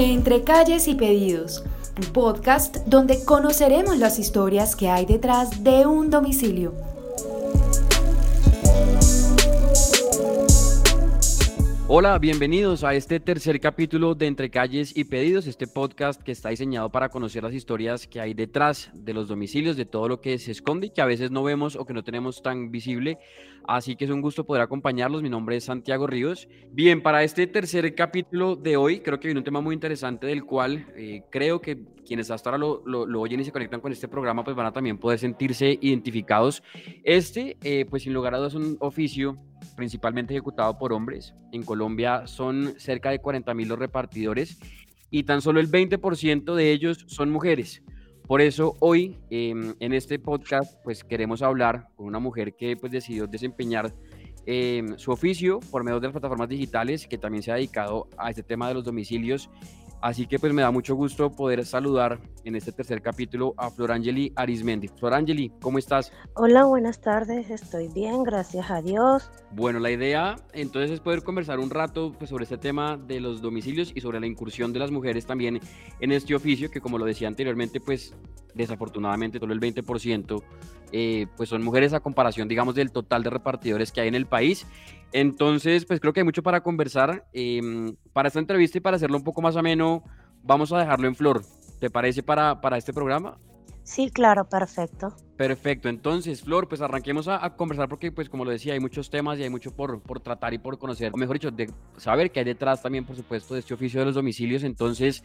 Entre 0.00 0.44
calles 0.44 0.86
y 0.86 0.94
pedidos, 0.94 1.64
un 1.96 2.12
podcast 2.12 2.76
donde 2.86 3.24
conoceremos 3.24 3.98
las 3.98 4.20
historias 4.20 4.76
que 4.76 4.88
hay 4.88 5.06
detrás 5.06 5.64
de 5.64 5.86
un 5.86 6.08
domicilio. 6.08 6.72
Hola, 11.90 12.18
bienvenidos 12.18 12.84
a 12.84 12.92
este 12.92 13.18
tercer 13.18 13.60
capítulo 13.60 14.14
de 14.14 14.26
Entre 14.26 14.50
Calles 14.50 14.94
y 14.94 15.04
Pedidos, 15.04 15.46
este 15.46 15.66
podcast 15.66 16.20
que 16.22 16.32
está 16.32 16.50
diseñado 16.50 16.90
para 16.90 17.08
conocer 17.08 17.42
las 17.42 17.54
historias 17.54 18.06
que 18.06 18.20
hay 18.20 18.34
detrás 18.34 18.90
de 18.92 19.14
los 19.14 19.26
domicilios, 19.26 19.74
de 19.74 19.86
todo 19.86 20.06
lo 20.06 20.20
que 20.20 20.36
se 20.36 20.52
esconde 20.52 20.88
y 20.88 20.90
que 20.90 21.00
a 21.00 21.06
veces 21.06 21.30
no 21.30 21.42
vemos 21.42 21.76
o 21.76 21.86
que 21.86 21.94
no 21.94 22.04
tenemos 22.04 22.42
tan 22.42 22.70
visible. 22.70 23.16
Así 23.66 23.96
que 23.96 24.04
es 24.04 24.10
un 24.10 24.20
gusto 24.20 24.44
poder 24.44 24.62
acompañarlos. 24.62 25.22
Mi 25.22 25.30
nombre 25.30 25.56
es 25.56 25.64
Santiago 25.64 26.06
Ríos. 26.06 26.46
Bien, 26.72 27.02
para 27.02 27.22
este 27.22 27.46
tercer 27.46 27.94
capítulo 27.94 28.54
de 28.54 28.76
hoy, 28.76 29.00
creo 29.00 29.18
que 29.18 29.28
viene 29.28 29.40
un 29.40 29.44
tema 29.44 29.62
muy 29.62 29.72
interesante 29.72 30.26
del 30.26 30.44
cual 30.44 30.92
eh, 30.94 31.22
creo 31.30 31.62
que 31.62 31.78
quienes 32.06 32.30
hasta 32.30 32.50
ahora 32.50 32.58
lo, 32.58 32.82
lo, 32.84 33.20
oyen 33.20 33.40
y 33.40 33.44
se 33.44 33.52
conectan 33.52 33.80
con 33.80 33.92
este 33.92 34.08
programa, 34.08 34.44
pues 34.44 34.54
van 34.54 34.66
a 34.66 34.72
también 34.72 34.98
poder 34.98 35.18
sentirse 35.18 35.78
identificados. 35.80 36.62
Este, 37.02 37.56
eh, 37.62 37.86
pues 37.88 38.02
sin 38.02 38.12
lugar 38.12 38.34
a 38.34 38.38
dudas, 38.38 38.52
es 38.52 38.60
un 38.60 38.76
oficio 38.80 39.38
principalmente 39.78 40.34
ejecutado 40.34 40.76
por 40.76 40.92
hombres. 40.92 41.34
En 41.52 41.62
Colombia 41.62 42.26
son 42.26 42.74
cerca 42.78 43.10
de 43.10 43.20
40 43.20 43.54
mil 43.54 43.68
los 43.68 43.78
repartidores 43.78 44.58
y 45.08 45.22
tan 45.22 45.40
solo 45.40 45.60
el 45.60 45.70
20% 45.70 46.54
de 46.56 46.72
ellos 46.72 47.04
son 47.06 47.30
mujeres. 47.30 47.80
Por 48.26 48.40
eso 48.40 48.74
hoy 48.80 49.16
em, 49.30 49.74
en 49.78 49.92
este 49.92 50.18
podcast 50.18 50.74
pues 50.82 51.04
queremos 51.04 51.42
hablar 51.42 51.90
con 51.94 52.06
una 52.06 52.18
mujer 52.18 52.56
que 52.56 52.76
pues 52.76 52.90
decidió 52.90 53.28
desempeñar 53.28 53.94
em, 54.46 54.98
su 54.98 55.12
oficio 55.12 55.60
por 55.70 55.84
medio 55.84 56.00
de 56.00 56.08
las 56.08 56.12
plataformas 56.12 56.48
digitales, 56.48 57.06
que 57.06 57.16
también 57.16 57.44
se 57.44 57.52
ha 57.52 57.54
dedicado 57.54 58.08
a 58.18 58.30
este 58.30 58.42
tema 58.42 58.66
de 58.66 58.74
los 58.74 58.84
domicilios 58.84 59.48
Así 60.00 60.26
que 60.26 60.38
pues 60.38 60.52
me 60.52 60.62
da 60.62 60.70
mucho 60.70 60.94
gusto 60.94 61.30
poder 61.30 61.64
saludar 61.66 62.20
en 62.44 62.54
este 62.54 62.70
tercer 62.70 63.02
capítulo 63.02 63.54
a 63.56 63.68
Florangeli 63.68 64.32
Arismendi. 64.36 64.88
Florangeli, 64.88 65.50
¿cómo 65.60 65.78
estás? 65.78 66.12
Hola, 66.34 66.64
buenas 66.64 67.00
tardes, 67.00 67.50
estoy 67.50 67.88
bien, 67.88 68.22
gracias 68.22 68.70
a 68.70 68.80
Dios. 68.80 69.28
Bueno, 69.50 69.80
la 69.80 69.90
idea 69.90 70.36
entonces 70.52 70.92
es 70.92 71.00
poder 71.00 71.24
conversar 71.24 71.58
un 71.58 71.70
rato 71.70 72.12
pues, 72.16 72.30
sobre 72.30 72.44
este 72.44 72.58
tema 72.58 72.96
de 72.96 73.20
los 73.20 73.42
domicilios 73.42 73.90
y 73.92 74.00
sobre 74.00 74.20
la 74.20 74.26
incursión 74.26 74.72
de 74.72 74.78
las 74.78 74.92
mujeres 74.92 75.26
también 75.26 75.60
en 75.98 76.12
este 76.12 76.34
oficio, 76.34 76.70
que 76.70 76.80
como 76.80 76.96
lo 76.96 77.04
decía 77.04 77.26
anteriormente, 77.26 77.80
pues 77.80 78.14
desafortunadamente 78.54 79.40
todo 79.40 79.52
el 79.52 79.60
20% 79.60 80.42
eh, 80.92 81.26
pues 81.36 81.48
son 81.48 81.62
mujeres 81.62 81.92
a 81.92 82.00
comparación, 82.00 82.48
digamos, 82.48 82.74
del 82.74 82.90
total 82.90 83.22
de 83.22 83.30
repartidores 83.30 83.92
que 83.92 84.00
hay 84.00 84.08
en 84.08 84.14
el 84.14 84.26
país. 84.26 84.66
Entonces, 85.12 85.84
pues 85.84 86.00
creo 86.00 86.12
que 86.12 86.20
hay 86.20 86.24
mucho 86.24 86.42
para 86.42 86.62
conversar. 86.62 87.26
Em, 87.32 87.94
para 88.12 88.28
esta 88.28 88.40
entrevista 88.40 88.78
y 88.78 88.80
para 88.80 88.96
hacerlo 88.96 89.16
un 89.16 89.24
poco 89.24 89.42
más 89.42 89.56
ameno, 89.56 90.02
vamos 90.42 90.72
a 90.72 90.78
dejarlo 90.78 91.08
en 91.08 91.14
flor. 91.14 91.42
¿Te 91.78 91.90
parece 91.90 92.22
para, 92.22 92.60
para 92.60 92.76
este 92.76 92.92
programa? 92.92 93.38
Sí, 93.88 94.10
claro, 94.10 94.46
perfecto. 94.46 95.16
Perfecto, 95.38 95.88
entonces, 95.88 96.42
Flor, 96.42 96.68
pues 96.68 96.82
arranquemos 96.82 97.26
a, 97.26 97.56
conversar 97.56 97.88
porque, 97.88 98.12
pues 98.12 98.28
como 98.28 98.44
lo 98.44 98.50
decía, 98.50 98.74
hay 98.74 98.80
muchos 98.80 99.08
temas 99.08 99.38
y 99.38 99.44
hay 99.44 99.48
mucho 99.48 99.74
por, 99.74 100.02
por 100.02 100.20
tratar 100.20 100.52
y 100.52 100.58
por 100.58 100.78
conocer, 100.78 101.10
o 101.14 101.16
mejor 101.16 101.36
dicho, 101.36 101.50
de 101.50 101.72
saber 101.96 102.30
qué 102.30 102.40
hay 102.40 102.44
detrás 102.44 102.82
también, 102.82 103.06
por 103.06 103.16
supuesto, 103.16 103.54
de 103.54 103.60
este 103.60 103.72
oficio 103.72 104.00
de 104.00 104.06
los 104.06 104.14
domicilios. 104.14 104.62
Entonces, 104.62 105.22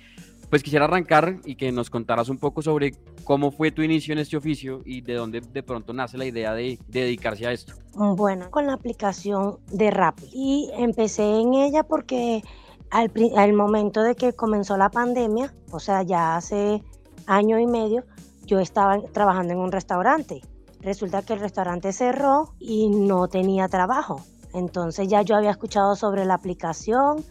pues 0.49 0.63
quisiera 0.63 0.85
arrancar 0.85 1.37
y 1.45 1.55
que 1.55 1.71
nos 1.71 1.89
contaras 1.89 2.29
un 2.29 2.37
poco 2.37 2.61
sobre 2.61 2.93
cómo 3.23 3.51
fue 3.51 3.71
tu 3.71 3.81
inicio 3.81 4.13
en 4.13 4.19
este 4.19 4.37
oficio 4.37 4.81
y 4.85 5.01
de 5.01 5.15
dónde 5.15 5.41
de 5.41 5.63
pronto 5.63 5.93
nace 5.93 6.17
la 6.17 6.25
idea 6.25 6.53
de, 6.53 6.79
dedicarse 6.87 7.47
a 7.47 7.51
esto. 7.51 7.73
Bueno, 7.95 8.49
con 8.51 8.67
la 8.67 8.73
aplicación 8.73 9.57
de 9.71 9.91
Rappi. 9.91 10.29
Y 10.31 10.71
empecé 10.77 11.39
en 11.39 11.53
ella 11.53 11.83
porque 11.83 12.43
al, 12.91 13.11
al 13.35 13.53
momento 13.53 14.03
de 14.03 14.15
que 14.15 14.33
comenzó 14.33 14.77
la 14.77 14.89
pandemia, 14.89 15.53
o 15.71 15.79
sea, 15.79 16.03
ya 16.03 16.35
hace 16.35 16.83
año 17.25 17.59
y 17.59 17.67
medio, 17.67 18.03
yo 18.45 18.59
estaba 18.59 19.01
trabajando 19.11 19.53
en 19.53 19.59
un 19.59 19.71
restaurante. 19.71 20.41
Resulta 20.81 21.21
que 21.21 21.33
el 21.33 21.39
restaurante 21.39 21.93
cerró 21.93 22.53
y 22.59 22.89
no 22.89 23.27
tenía 23.27 23.67
trabajo. 23.69 24.21
Entonces 24.53 25.07
ya 25.07 25.21
yo 25.21 25.35
había 25.35 25.51
escuchado 25.51 25.95
sobre 25.95 26.25
la 26.25 26.35
aplicación 26.35 27.23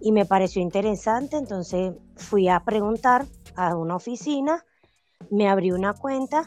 y 0.00 0.12
me 0.12 0.26
pareció 0.26 0.62
interesante. 0.62 1.36
Entonces 1.36 1.94
fui 2.16 2.48
a 2.48 2.60
preguntar 2.64 3.26
a 3.54 3.76
una 3.76 3.96
oficina, 3.96 4.64
me 5.30 5.48
abrí 5.48 5.72
una 5.72 5.94
cuenta 5.94 6.44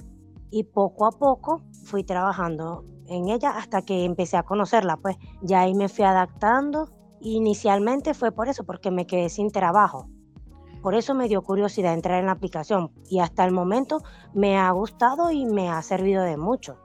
y 0.51 0.63
poco 0.63 1.05
a 1.05 1.11
poco 1.11 1.63
fui 1.83 2.03
trabajando 2.03 2.83
en 3.07 3.29
ella 3.29 3.51
hasta 3.51 3.81
que 3.81 4.05
empecé 4.05 4.37
a 4.37 4.43
conocerla. 4.43 4.97
Pues 4.97 5.17
ya 5.41 5.61
ahí 5.61 5.73
me 5.73 5.89
fui 5.89 6.05
adaptando. 6.05 6.89
Inicialmente 7.21 8.13
fue 8.13 8.31
por 8.31 8.47
eso, 8.47 8.63
porque 8.63 8.91
me 8.91 9.05
quedé 9.05 9.29
sin 9.29 9.51
trabajo. 9.51 10.07
Por 10.81 10.95
eso 10.95 11.13
me 11.13 11.27
dio 11.27 11.41
curiosidad 11.41 11.93
entrar 11.93 12.19
en 12.19 12.27
la 12.27 12.31
aplicación 12.31 12.91
y 13.09 13.19
hasta 13.19 13.43
el 13.43 13.51
momento 13.51 14.01
me 14.33 14.57
ha 14.57 14.71
gustado 14.71 15.29
y 15.31 15.45
me 15.45 15.69
ha 15.69 15.81
servido 15.81 16.23
de 16.23 16.37
mucho. 16.37 16.77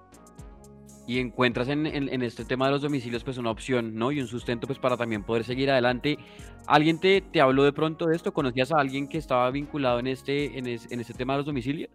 Y 1.06 1.18
encuentras 1.18 1.68
en, 1.68 1.86
este 2.22 2.44
tema 2.44 2.66
de 2.66 2.72
los 2.72 2.82
domicilios 2.82 3.24
pues 3.24 3.36
una 3.36 3.50
opción, 3.50 3.94
¿no? 3.94 4.10
Y 4.10 4.20
un 4.20 4.26
sustento 4.26 4.66
pues 4.66 4.78
para 4.78 4.96
también 4.96 5.22
poder 5.22 5.44
seguir 5.44 5.70
adelante. 5.70 6.18
¿Alguien 6.66 6.98
te, 6.98 7.20
te 7.20 7.40
habló 7.40 7.62
de 7.64 7.72
pronto 7.72 8.06
de 8.06 8.16
esto? 8.16 8.32
¿Conocías 8.32 8.72
a 8.72 8.78
alguien 8.78 9.06
que 9.06 9.18
estaba 9.18 9.50
vinculado 9.50 9.98
en 9.98 10.06
este, 10.06 10.58
en, 10.58 10.66
este 10.66 11.12
tema 11.12 11.34
de 11.34 11.38
los 11.38 11.46
domicilios? 11.46 11.90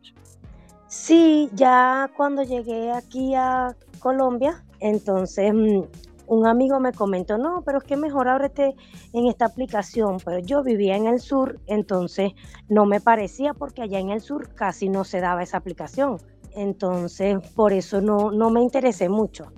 Sí, 0.87 1.49
ya 1.53 2.09
cuando 2.15 2.43
llegué 2.43 2.91
aquí 2.91 3.33
a 3.35 3.75
Colombia, 3.99 4.63
entonces 4.79 5.53
mm, 5.53 5.81
un 6.29 6.45
amigo 6.47 6.79
me 6.79 6.93
comentó, 6.93 7.37
no, 7.39 7.63
pero 7.65 7.79
es 7.79 7.83
que 7.83 7.97
mejor 7.97 8.27
ábrete 8.27 8.75
en 9.13 9.25
esta 9.27 9.45
aplicación, 9.45 10.17
pero 10.23 10.39
yo 10.39 10.63
vivía 10.63 10.95
en 10.95 11.07
el 11.07 11.19
sur, 11.19 11.59
entonces 11.65 12.33
no 12.69 12.85
me 12.85 13.01
parecía 13.01 13.55
porque 13.55 13.81
allá 13.81 13.99
en 13.99 14.11
el 14.11 14.21
sur 14.21 14.53
casi 14.53 14.89
no 14.89 15.03
se 15.03 15.19
daba 15.19 15.41
esa 15.41 15.57
aplicación. 15.57 16.17
Entonces, 16.55 17.37
por 17.55 17.73
eso 17.73 18.01
no, 18.01 18.31
no 18.31 18.49
me 18.49 18.61
interesé 18.61 19.09
mucho. 19.09 19.51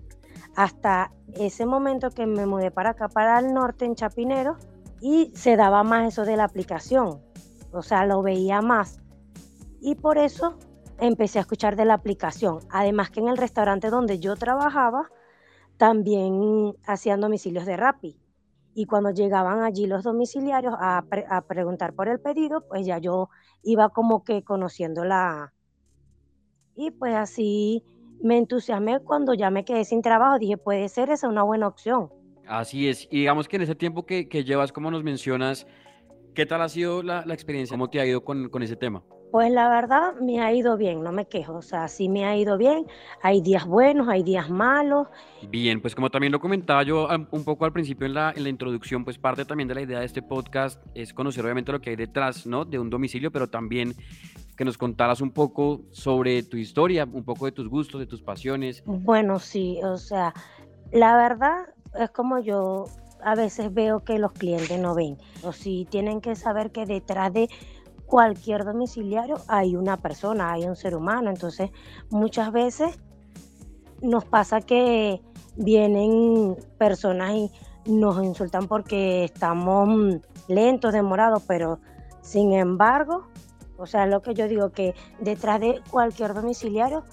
Hasta 0.55 1.11
ese 1.33 1.65
momento 1.65 2.09
que 2.11 2.25
me 2.25 2.45
mudé 2.45 2.71
para 2.71 2.91
acá, 2.91 3.07
para 3.07 3.39
el 3.39 3.53
norte, 3.53 3.85
en 3.85 3.95
Chapinero, 3.95 4.57
y 4.99 5.31
se 5.35 5.55
daba 5.55 5.83
más 5.83 6.07
eso 6.07 6.25
de 6.25 6.37
la 6.37 6.43
aplicación. 6.43 7.21
O 7.71 7.81
sea, 7.81 8.05
lo 8.05 8.21
veía 8.21 8.61
más. 8.61 9.01
Y 9.79 9.95
por 9.95 10.17
eso 10.17 10.57
empecé 10.99 11.39
a 11.39 11.41
escuchar 11.41 11.75
de 11.75 11.85
la 11.85 11.95
aplicación. 11.95 12.59
Además 12.69 13.09
que 13.09 13.19
en 13.19 13.27
el 13.27 13.37
restaurante 13.37 13.89
donde 13.89 14.19
yo 14.19 14.35
trabajaba, 14.35 15.09
también 15.77 16.75
hacían 16.85 17.21
domicilios 17.21 17.65
de 17.65 17.75
Rappi. 17.75 18.15
Y 18.73 18.85
cuando 18.85 19.09
llegaban 19.09 19.63
allí 19.63 19.87
los 19.87 20.03
domiciliarios 20.03 20.75
a, 20.77 21.03
preguntar 21.47 21.93
por 21.93 22.07
el 22.07 22.19
pedido, 22.19 22.61
pues 22.67 22.85
ya 22.85 22.99
yo 22.99 23.29
iba 23.63 23.89
como 23.89 24.23
que 24.23 24.43
conociendo 24.43 25.03
la... 25.03 25.53
Y 26.75 26.91
pues 26.91 27.13
así 27.15 27.83
me 28.21 28.37
entusiasmé 28.37 28.99
cuando 28.99 29.33
ya 29.33 29.49
me 29.49 29.65
quedé 29.65 29.85
sin 29.85 30.01
trabajo. 30.01 30.39
Dije, 30.39 30.57
puede 30.57 30.89
ser 30.89 31.09
esa 31.09 31.27
una 31.27 31.43
buena 31.43 31.67
opción. 31.67 32.09
Así 32.47 32.87
es. 32.87 33.07
Y 33.11 33.19
digamos 33.19 33.47
que 33.47 33.55
en 33.55 33.63
ese 33.63 33.75
tiempo 33.75 34.05
que, 34.05 34.25
llevas, 34.43 34.71
como 34.71 34.91
nos 34.91 35.03
mencionas, 35.03 35.67
¿qué 36.33 36.45
tal 36.45 36.61
ha 36.61 36.69
sido 36.69 37.03
la, 37.03 37.21
experiencia? 37.29 37.75
¿Cómo 37.75 37.89
te 37.89 37.99
ha 37.99 38.05
ido 38.05 38.23
con, 38.23 38.49
con 38.49 38.63
ese 38.63 38.75
tema? 38.75 39.03
Pues 39.31 39.49
la 39.49 39.69
verdad 39.69 40.15
me 40.19 40.41
ha 40.41 40.51
ido 40.51 40.75
bien, 40.75 41.01
no 41.03 41.13
me 41.13 41.25
quejo, 41.25 41.53
o 41.53 41.61
sea, 41.61 41.87
sí 41.87 42.09
me 42.09 42.25
ha 42.25 42.35
ido 42.35 42.57
bien, 42.57 42.85
hay 43.21 43.39
días 43.39 43.65
buenos, 43.65 44.09
hay 44.09 44.23
días 44.23 44.49
malos. 44.49 45.07
Bien, 45.47 45.81
pues 45.81 45.95
como 45.95 46.09
también 46.09 46.33
lo 46.33 46.41
comentaba 46.41 46.83
yo 46.83 47.07
un 47.31 47.45
poco 47.45 47.63
al 47.63 47.71
principio 47.71 48.05
en 48.07 48.13
la, 48.13 48.33
en 48.35 48.43
la 48.43 48.49
introducción, 48.49 49.05
pues 49.05 49.17
parte 49.17 49.45
también 49.45 49.69
de 49.69 49.75
la 49.75 49.81
idea 49.83 49.99
de 49.99 50.05
este 50.05 50.21
podcast 50.21 50.85
es 50.95 51.13
conocer 51.13 51.45
obviamente 51.45 51.71
lo 51.71 51.79
que 51.79 51.91
hay 51.91 51.95
detrás, 51.95 52.45
¿no? 52.45 52.65
De 52.65 52.77
un 52.77 52.89
domicilio, 52.89 53.31
pero 53.31 53.47
también 53.49 53.95
que 54.55 54.65
nos 54.65 54.77
contaras 54.77 55.21
un 55.21 55.31
poco 55.31 55.81
sobre 55.91 56.43
tu 56.43 56.57
historia, 56.57 57.07
un 57.11 57.23
poco 57.23 57.45
de 57.45 57.51
tus 57.51 57.67
gustos, 57.67 57.99
de 57.99 58.07
tus 58.07 58.21
pasiones. 58.21 58.83
Bueno, 58.85 59.39
sí, 59.39 59.79
o 59.83 59.97
sea, 59.97 60.33
la 60.91 61.15
verdad 61.15 61.67
es 61.99 62.09
como 62.11 62.39
yo 62.39 62.85
a 63.23 63.35
veces 63.35 63.73
veo 63.73 64.03
que 64.03 64.19
los 64.19 64.31
clientes 64.31 64.79
no 64.79 64.95
ven, 64.95 65.17
o 65.43 65.51
si 65.51 65.85
tienen 65.89 66.21
que 66.21 66.35
saber 66.35 66.71
que 66.71 66.85
detrás 66.85 67.31
de 67.33 67.49
cualquier 68.05 68.65
domiciliario 68.65 69.37
hay 69.47 69.75
una 69.75 69.95
persona, 69.97 70.51
hay 70.51 70.65
un 70.65 70.75
ser 70.75 70.95
humano. 70.95 71.29
Entonces, 71.29 71.71
muchas 72.09 72.51
veces 72.51 72.99
nos 74.01 74.25
pasa 74.25 74.59
que 74.59 75.21
vienen 75.55 76.57
personas 76.77 77.33
y 77.33 77.51
nos 77.85 78.21
insultan 78.23 78.67
porque 78.67 79.23
estamos 79.23 80.19
lentos, 80.47 80.91
demorados, 80.91 81.43
pero 81.47 81.79
sin 82.21 82.53
embargo, 82.53 83.27
o 83.81 83.87
sea, 83.87 84.05
lo 84.05 84.21
que 84.21 84.33
yo 84.33 84.47
digo 84.47 84.71
que 84.71 84.93
detrás 85.19 85.59
de 85.59 85.81
cualquier 85.89 86.33
domiciliario 86.33 87.03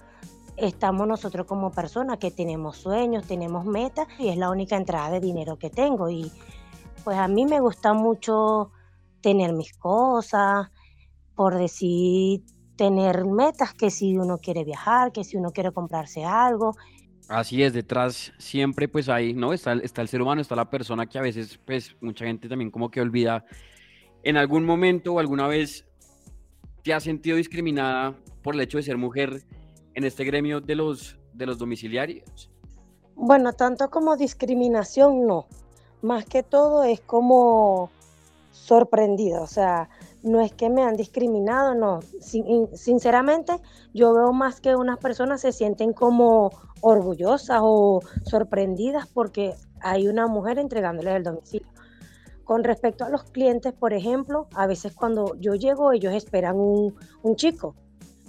estamos 0.56 1.09
nosotros 1.09 1.47
como 1.47 1.73
personas 1.73 2.19
que 2.19 2.31
tenemos 2.31 2.76
sueños, 2.76 3.26
tenemos 3.26 3.65
metas 3.65 4.06
y 4.19 4.29
es 4.29 4.37
la 4.37 4.50
única 4.50 4.76
entrada 4.76 5.11
de 5.11 5.20
dinero 5.20 5.59
que 5.59 5.70
tengo 5.70 6.11
y 6.11 6.31
pues 7.05 7.17
a 7.17 7.29
mí 7.29 7.47
me 7.47 7.61
gusta 7.61 7.94
mucho 7.94 8.70
tener 9.23 9.53
mis 9.53 9.73
cosas, 9.79 10.69
por 11.35 11.56
decir, 11.56 12.43
tener 12.76 13.25
metas, 13.25 13.73
que 13.73 13.91
si 13.91 14.19
uno 14.19 14.38
quiere 14.38 14.65
viajar, 14.65 15.12
que 15.12 15.25
si 15.25 15.37
uno 15.37 15.53
quiere 15.53 15.73
comprarse 15.73 16.25
algo. 16.25 16.76
Así 17.29 17.62
es, 17.62 17.73
detrás 17.73 18.32
siempre 18.38 18.88
pues 18.88 19.09
ahí, 19.09 19.32
¿no? 19.32 19.53
Está, 19.53 19.75
está 19.75 20.03
el 20.03 20.09
ser 20.09 20.20
humano, 20.20 20.41
está 20.41 20.55
la 20.56 20.69
persona 20.69 21.06
que 21.06 21.19
a 21.19 21.23
veces 21.23 21.59
pues 21.65 21.97
mucha 22.00 22.26
gente 22.26 22.49
también 22.49 22.70
como 22.70 22.91
que 22.91 23.00
olvida 23.00 23.44
¿En 24.23 24.37
algún 24.37 24.65
momento 24.65 25.15
o 25.15 25.19
alguna 25.19 25.47
vez 25.47 25.87
te 26.88 26.94
has 26.94 27.05
sentido 27.05 27.37
discriminada 27.37 28.14
por 28.43 28.55
el 28.55 28.62
hecho 28.62 28.79
de 28.79 28.82
ser 28.82 28.96
mujer 28.96 29.43
en 29.93 30.05
este 30.05 30.25
gremio 30.25 30.62
de 30.62 30.75
los, 30.75 31.19
de 31.35 31.44
los 31.44 31.58
domiciliarios? 31.58 32.50
Bueno, 33.14 33.52
tanto 33.52 33.90
como 33.90 34.17
discriminación, 34.17 35.26
no. 35.26 35.46
Más 36.00 36.25
que 36.25 36.43
todo 36.43 36.85
es 36.85 37.02
como 37.02 37.90
sorprendida, 38.52 39.43
o 39.43 39.46
sea, 39.46 39.90
no 40.23 40.40
es 40.40 40.55
que 40.55 40.70
me 40.70 40.82
han 40.82 40.96
discriminado, 40.96 41.75
no. 41.75 42.00
sinceramente, 42.73 43.52
yo 43.93 44.14
veo 44.14 44.32
más 44.32 44.62
que 44.62 44.75
unas 44.75 44.96
personas 44.96 45.43
se 45.43 45.52
sienten 45.52 45.93
como 45.93 46.52
orgullosas 46.81 47.61
o 47.62 48.00
sorprendidas 48.25 49.06
porque 49.08 49.52
hay 49.82 50.08
una 50.08 50.26
mujer 50.26 50.58
entregándoles 50.58 51.17
el 51.17 51.23
domicilio. 51.23 51.69
Con 52.48 52.64
respecto 52.64 53.04
a 53.04 53.10
los 53.10 53.24
clientes, 53.24 53.74
por 53.74 53.92
ejemplo, 53.92 54.48
a 54.54 54.66
veces 54.66 54.94
cuando 54.94 55.34
yo 55.38 55.54
llego, 55.54 55.92
ellos 55.92 56.14
esperan 56.14 56.56
un, 56.56 56.94
chico. 57.36 57.74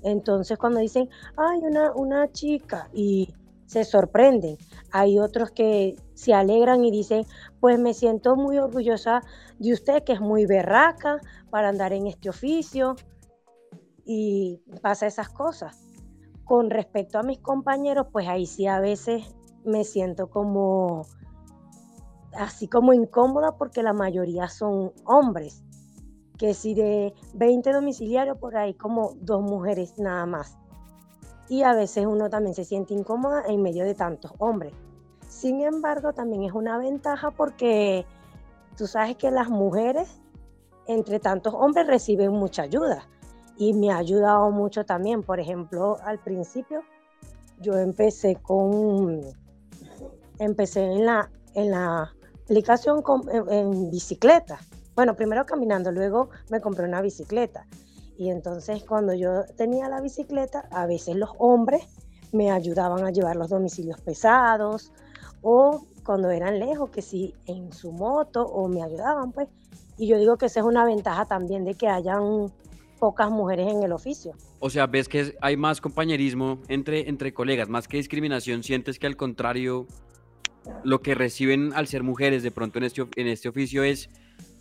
Entonces, 0.03 0.57
cuando 0.57 0.81
dicen, 0.81 1.07
hay 1.37 1.59
una, 1.59 1.93
una 1.93 2.29
chica 2.29 2.89
y 2.93 3.33
se 3.65 3.85
sorprenden. 3.85 4.57
Hay 4.91 5.19
otros 5.19 5.51
que 5.51 5.95
se 6.15 6.33
alegran 6.33 6.83
y 6.83 6.91
dicen, 6.91 7.25
pues 7.61 7.79
me 7.79 7.93
siento 7.93 8.35
muy 8.35 8.57
orgullosa 8.57 9.21
de 9.57 9.71
usted, 9.71 10.03
que 10.03 10.11
es 10.11 10.19
muy 10.19 10.45
berraca 10.45 11.21
para 11.49 11.69
andar 11.69 11.93
en 11.93 12.05
este 12.05 12.29
oficio. 12.29 12.97
Y 14.03 14.61
pasa 14.81 15.07
esas 15.07 15.29
cosas. 15.29 15.79
Con 16.43 16.69
respecto 16.71 17.19
a 17.19 17.23
mis 17.23 17.39
compañeros, 17.39 18.07
pues 18.11 18.27
ahí 18.27 18.47
sí 18.47 18.67
a 18.67 18.81
veces 18.81 19.33
me 19.63 19.85
siento 19.85 20.29
como 20.29 21.05
así 22.33 22.67
como 22.67 22.93
incómoda 22.93 23.57
porque 23.57 23.83
la 23.83 23.93
mayoría 23.93 24.47
son 24.47 24.93
hombres, 25.05 25.63
que 26.37 26.53
si 26.53 26.73
de 26.73 27.13
20 27.33 27.71
domiciliarios 27.71 28.37
por 28.37 28.55
ahí 28.55 28.73
como 28.73 29.13
dos 29.21 29.41
mujeres 29.41 29.97
nada 29.97 30.25
más. 30.25 30.57
Y 31.49 31.63
a 31.63 31.73
veces 31.73 32.05
uno 32.05 32.29
también 32.29 32.53
se 32.53 32.63
siente 32.63 32.93
incómoda 32.93 33.43
en 33.47 33.61
medio 33.61 33.83
de 33.83 33.95
tantos 33.95 34.31
hombres. 34.37 34.73
Sin 35.27 35.61
embargo, 35.61 36.13
también 36.13 36.43
es 36.43 36.53
una 36.53 36.77
ventaja 36.77 37.31
porque 37.31 38.05
tú 38.77 38.87
sabes 38.87 39.15
que 39.17 39.31
las 39.31 39.49
mujeres, 39.49 40.21
entre 40.87 41.19
tantos 41.19 41.53
hombres, 41.53 41.87
reciben 41.87 42.31
mucha 42.31 42.63
ayuda. 42.63 43.07
Y 43.57 43.73
me 43.73 43.91
ha 43.91 43.97
ayudado 43.97 44.51
mucho 44.51 44.85
también. 44.85 45.23
Por 45.23 45.39
ejemplo, 45.39 45.97
al 46.03 46.19
principio 46.19 46.81
yo 47.59 47.73
empecé 47.77 48.35
con, 48.35 49.21
empecé 50.37 50.85
en 50.85 51.05
la, 51.05 51.29
en 51.55 51.71
la 51.71 52.13
aplicación 52.49 53.03
en, 53.51 53.91
bicicleta. 53.91 54.59
Bueno, 54.95 55.15
primero 55.15 55.45
caminando, 55.45 55.91
luego 55.91 56.31
me 56.49 56.59
compré 56.59 56.85
una 56.85 56.99
bicicleta. 56.99 57.67
Y 58.17 58.31
entonces 58.31 58.83
cuando 58.83 59.13
yo 59.13 59.45
tenía 59.55 59.87
la 59.87 60.01
bicicleta, 60.01 60.67
a 60.71 60.87
veces 60.87 61.15
los 61.15 61.29
hombres 61.37 61.83
me 62.31 62.49
ayudaban 62.49 63.05
a 63.05 63.11
llevar 63.11 63.35
los 63.35 63.49
domicilios 63.49 64.01
pesados 64.01 64.91
o 65.43 65.85
cuando 66.03 66.31
eran 66.31 66.57
lejos, 66.57 66.89
que 66.89 67.03
sí, 67.03 67.35
en 67.45 67.71
su 67.71 67.91
moto 67.91 68.41
o 68.47 68.67
me 68.67 68.81
ayudaban, 68.81 69.31
pues. 69.31 69.47
Y 69.99 70.07
yo 70.07 70.17
digo 70.17 70.37
que 70.37 70.47
esa 70.47 70.61
es 70.61 70.65
una 70.65 70.85
ventaja 70.85 71.25
también 71.25 71.65
de 71.65 71.75
que 71.75 71.87
hayan 71.87 72.51
pocas 72.99 73.29
mujeres 73.29 73.71
en 73.71 73.83
el 73.83 73.91
oficio. 73.91 74.33
O 74.59 74.71
sea, 74.71 74.87
ves 74.87 75.07
que 75.07 75.37
hay 75.39 75.55
más 75.55 75.81
compañerismo 75.81 76.59
entre, 76.67 77.07
entre 77.09 77.31
colegas, 77.31 77.69
más 77.69 77.87
que 77.87 77.97
discriminación, 77.97 78.63
sientes 78.63 78.97
que 78.97 79.05
al 79.05 79.15
contrario 79.15 79.85
lo 80.83 81.01
que 81.01 81.15
reciben 81.15 81.73
al 81.73 81.87
ser 81.87 82.03
mujeres 82.03 82.43
de 82.43 82.51
pronto 82.51 82.77
en 82.79 82.85
este, 82.85 83.05
en 83.15 83.27
este 83.27 83.49
oficio 83.49 83.83
es 83.83 84.09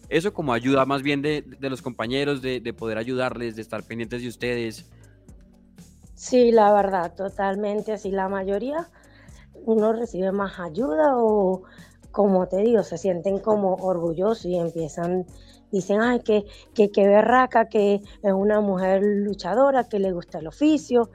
eso 0.09 0.33
como 0.33 0.53
ayuda 0.53 0.87
más 0.87 1.03
bien 1.03 1.21
de, 1.23 1.45
los 1.61 1.83
compañeros, 1.83 2.41
de, 2.41 2.61
poder 2.73 2.99
ayudarles, 2.99 3.57
de 3.57 3.63
estar 3.63 3.83
pendientes 3.83 4.23
de 4.23 4.29
ustedes. 4.29 4.91
Sí, 6.15 6.51
la 6.51 6.73
verdad, 6.73 7.15
totalmente 7.15 7.93
así. 7.93 8.11
La 8.11 8.29
mayoría 8.29 8.89
uno 9.67 9.93
recibe 9.93 10.33
más 10.33 10.59
ayuda 10.59 11.13
o, 11.17 11.63
como 12.11 12.49
te 12.49 12.59
digo, 12.59 12.83
se 12.83 12.97
sienten 12.97 13.39
como 13.39 13.75
orgullosos 13.75 14.47
y 14.47 14.57
empiezan, 14.57 15.27
dicen, 15.71 16.01
ay, 16.01 16.21
que, 16.21 16.47
que, 16.75 16.91
que 16.91 17.07
berraca, 17.07 17.69
que 17.69 17.97
es 18.23 18.33
una 18.33 18.61
mujer 18.61 19.03
luchadora, 19.03 19.89
que 19.89 19.99
le 19.99 20.13
gusta 20.13 20.39
el 20.39 20.47
oficio 20.47 21.11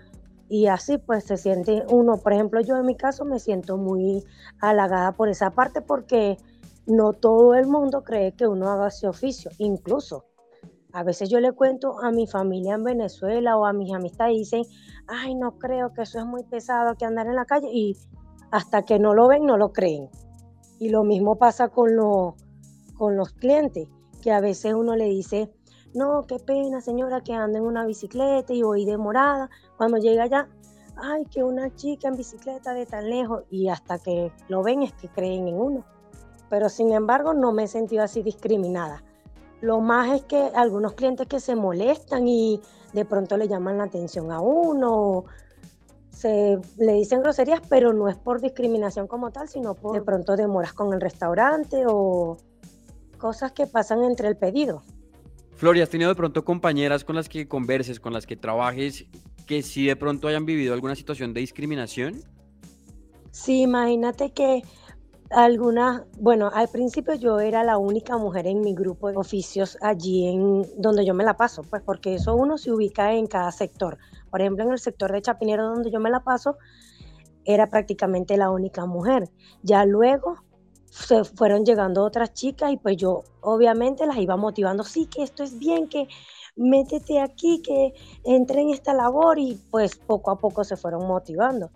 y 0.53 0.67
así 0.67 0.99
pues 0.99 1.23
se 1.23 1.35
siente 1.35 1.83
uno, 1.89 2.17
por 2.17 2.31
ejemplo, 2.31 2.61
yo 2.61 2.77
en 2.77 2.85
mi 2.85 2.95
caso 2.95 3.25
me 3.25 3.39
siento 3.39 3.75
muy 3.75 4.23
halagada 4.59 5.13
por 5.13 5.27
esa 5.27 5.49
parte 5.49 5.81
porque 5.81 6.37
no 6.85 7.13
todo 7.13 7.55
el 7.55 7.65
mundo 7.65 8.03
cree 8.03 8.33
que 8.33 8.45
uno 8.45 8.69
haga 8.69 8.89
ese 8.89 9.07
oficio, 9.07 9.49
incluso 9.57 10.25
a 10.91 11.01
veces 11.01 11.31
yo 11.31 11.39
le 11.39 11.53
cuento 11.53 11.99
a 12.03 12.11
mi 12.11 12.27
familia 12.27 12.75
en 12.75 12.83
Venezuela 12.83 13.57
o 13.57 13.65
a 13.65 13.73
mis 13.73 13.91
amistades 13.95 14.35
y 14.35 14.39
dicen, 14.41 14.63
ay, 15.07 15.33
no 15.33 15.57
creo 15.57 15.91
que 15.91 16.03
eso 16.03 16.19
es 16.19 16.25
muy 16.27 16.43
pesado 16.43 16.93
que 16.97 17.05
andar 17.05 17.25
en 17.25 17.35
la 17.35 17.45
calle 17.45 17.69
y 17.73 17.97
hasta 18.51 18.83
que 18.83 18.99
no 18.99 19.15
lo 19.15 19.27
ven 19.27 19.47
no 19.47 19.57
lo 19.57 19.73
creen. 19.73 20.07
Y 20.77 20.89
lo 20.89 21.03
mismo 21.03 21.39
pasa 21.39 21.69
con, 21.69 21.95
lo, 21.95 22.35
con 22.95 23.17
los 23.17 23.31
clientes, 23.31 23.87
que 24.21 24.31
a 24.31 24.39
veces 24.39 24.75
uno 24.75 24.95
le 24.95 25.05
dice, 25.05 25.51
no, 25.93 26.23
qué 26.27 26.39
pena 26.39 26.81
señora 26.81 27.21
que 27.21 27.33
anda 27.33 27.59
en 27.59 27.65
una 27.65 27.85
bicicleta 27.85 28.53
y 28.53 28.63
voy 28.63 28.85
demorada. 28.85 29.49
Cuando 29.77 29.97
llega 29.97 30.23
allá, 30.23 30.47
ay, 30.95 31.25
que 31.25 31.43
una 31.43 31.73
chica 31.75 32.07
en 32.07 32.15
bicicleta 32.15 32.73
de 32.73 32.85
tan 32.85 33.09
lejos 33.09 33.43
y 33.49 33.69
hasta 33.69 33.99
que 33.99 34.31
lo 34.47 34.63
ven 34.63 34.83
es 34.83 34.93
que 34.93 35.07
creen 35.07 35.47
en 35.47 35.55
uno. 35.55 35.85
Pero 36.49 36.69
sin 36.69 36.91
embargo 36.91 37.33
no 37.33 37.51
me 37.51 37.63
he 37.63 37.67
sentido 37.67 38.03
así 38.03 38.23
discriminada. 38.23 39.03
Lo 39.61 39.79
más 39.79 40.11
es 40.13 40.23
que 40.23 40.51
algunos 40.55 40.93
clientes 40.93 41.27
que 41.27 41.39
se 41.39 41.55
molestan 41.55 42.27
y 42.27 42.59
de 42.91 43.05
pronto 43.05 43.37
le 43.37 43.47
llaman 43.47 43.77
la 43.77 43.85
atención 43.85 44.31
a 44.31 44.41
uno, 44.41 45.25
se 46.09 46.59
le 46.77 46.93
dicen 46.93 47.21
groserías, 47.21 47.61
pero 47.69 47.91
no 47.91 48.07
es 48.07 48.15
por 48.17 48.39
discriminación 48.39 49.07
como 49.07 49.31
tal, 49.31 49.49
sino 49.49 49.73
por 49.73 49.95
de 49.95 50.01
pronto 50.01 50.35
demoras 50.35 50.73
con 50.73 50.93
el 50.93 51.01
restaurante 51.01 51.85
o 51.87 52.37
cosas 53.17 53.51
que 53.51 53.67
pasan 53.67 54.03
entre 54.03 54.27
el 54.27 54.37
pedido. 54.37 54.83
Flori, 55.63 55.79
¿has 55.79 55.89
tenido 55.89 56.09
de 56.09 56.15
pronto 56.15 56.43
compañeras 56.43 57.05
con 57.05 57.15
las 57.15 57.29
que 57.29 57.47
converses, 57.47 57.97
con 57.97 58.11
las 58.11 58.27
que 58.27 58.35
trabajes, 58.35 59.05
que 59.47 59.61
sí 59.61 59.85
de 59.85 59.95
pronto 59.95 60.27
hayan 60.27 60.45
vivido 60.45 60.73
alguna 60.73 60.93
situación 60.93 61.33
de 61.33 61.39
discriminación? 61.39 62.21
Sí, 63.31 63.61
imagínate 63.61 64.33
que 64.33 64.61
alguna, 65.29 66.03
bueno, 66.19 66.51
al 66.53 66.67
principio 66.67 67.13
yo 67.15 67.39
era 67.39 67.63
la 67.63 67.77
única 67.77 68.17
mujer 68.17 68.45
en 68.45 68.59
mi 68.59 68.75
grupo 68.75 69.09
de 69.09 69.15
oficios 69.15 69.77
allí 69.79 70.27
en 70.27 70.65
donde 70.75 71.05
yo 71.05 71.13
me 71.13 71.23
la 71.23 71.37
paso, 71.37 71.61
pues 71.63 71.81
porque 71.81 72.15
eso 72.15 72.35
uno 72.35 72.57
se 72.57 72.69
ubica 72.69 73.13
en 73.13 73.25
cada 73.25 73.53
sector. 73.53 73.97
Por 74.31 74.41
ejemplo, 74.41 74.65
en 74.65 74.71
el 74.73 74.79
sector 74.79 75.13
de 75.13 75.21
Chapinero 75.21 75.69
donde 75.69 75.91
yo 75.91 76.01
me 76.01 76.09
la 76.09 76.25
paso, 76.25 76.57
era 77.45 77.69
prácticamente 77.69 78.35
la 78.35 78.49
única 78.49 78.85
mujer. 78.85 79.29
Ya 79.61 79.85
luego 79.85 80.43
se 80.93 81.23
fueron 81.23 81.65
llegando 81.65 82.03
otras 82.03 82.33
chicas 82.33 82.71
y 82.71 82.77
pues 82.77 82.97
yo 82.97 83.23
obviamente 83.41 84.05
las 84.05 84.17
iba 84.17 84.37
motivando, 84.37 84.83
sí, 84.83 85.07
que 85.07 85.23
esto 85.23 85.41
es 85.41 85.57
bien, 85.57 85.89
que 85.89 86.07
métete 86.55 87.19
aquí, 87.19 87.63
que 87.63 87.93
entre 88.23 88.61
en 88.61 88.69
esta 88.69 88.93
labor 88.93 89.39
y 89.39 89.59
pues 89.71 89.95
poco 89.95 90.29
a 90.29 90.37
poco 90.37 90.63
se 90.63 90.77
fueron 90.77 91.07
motivando. 91.07 91.71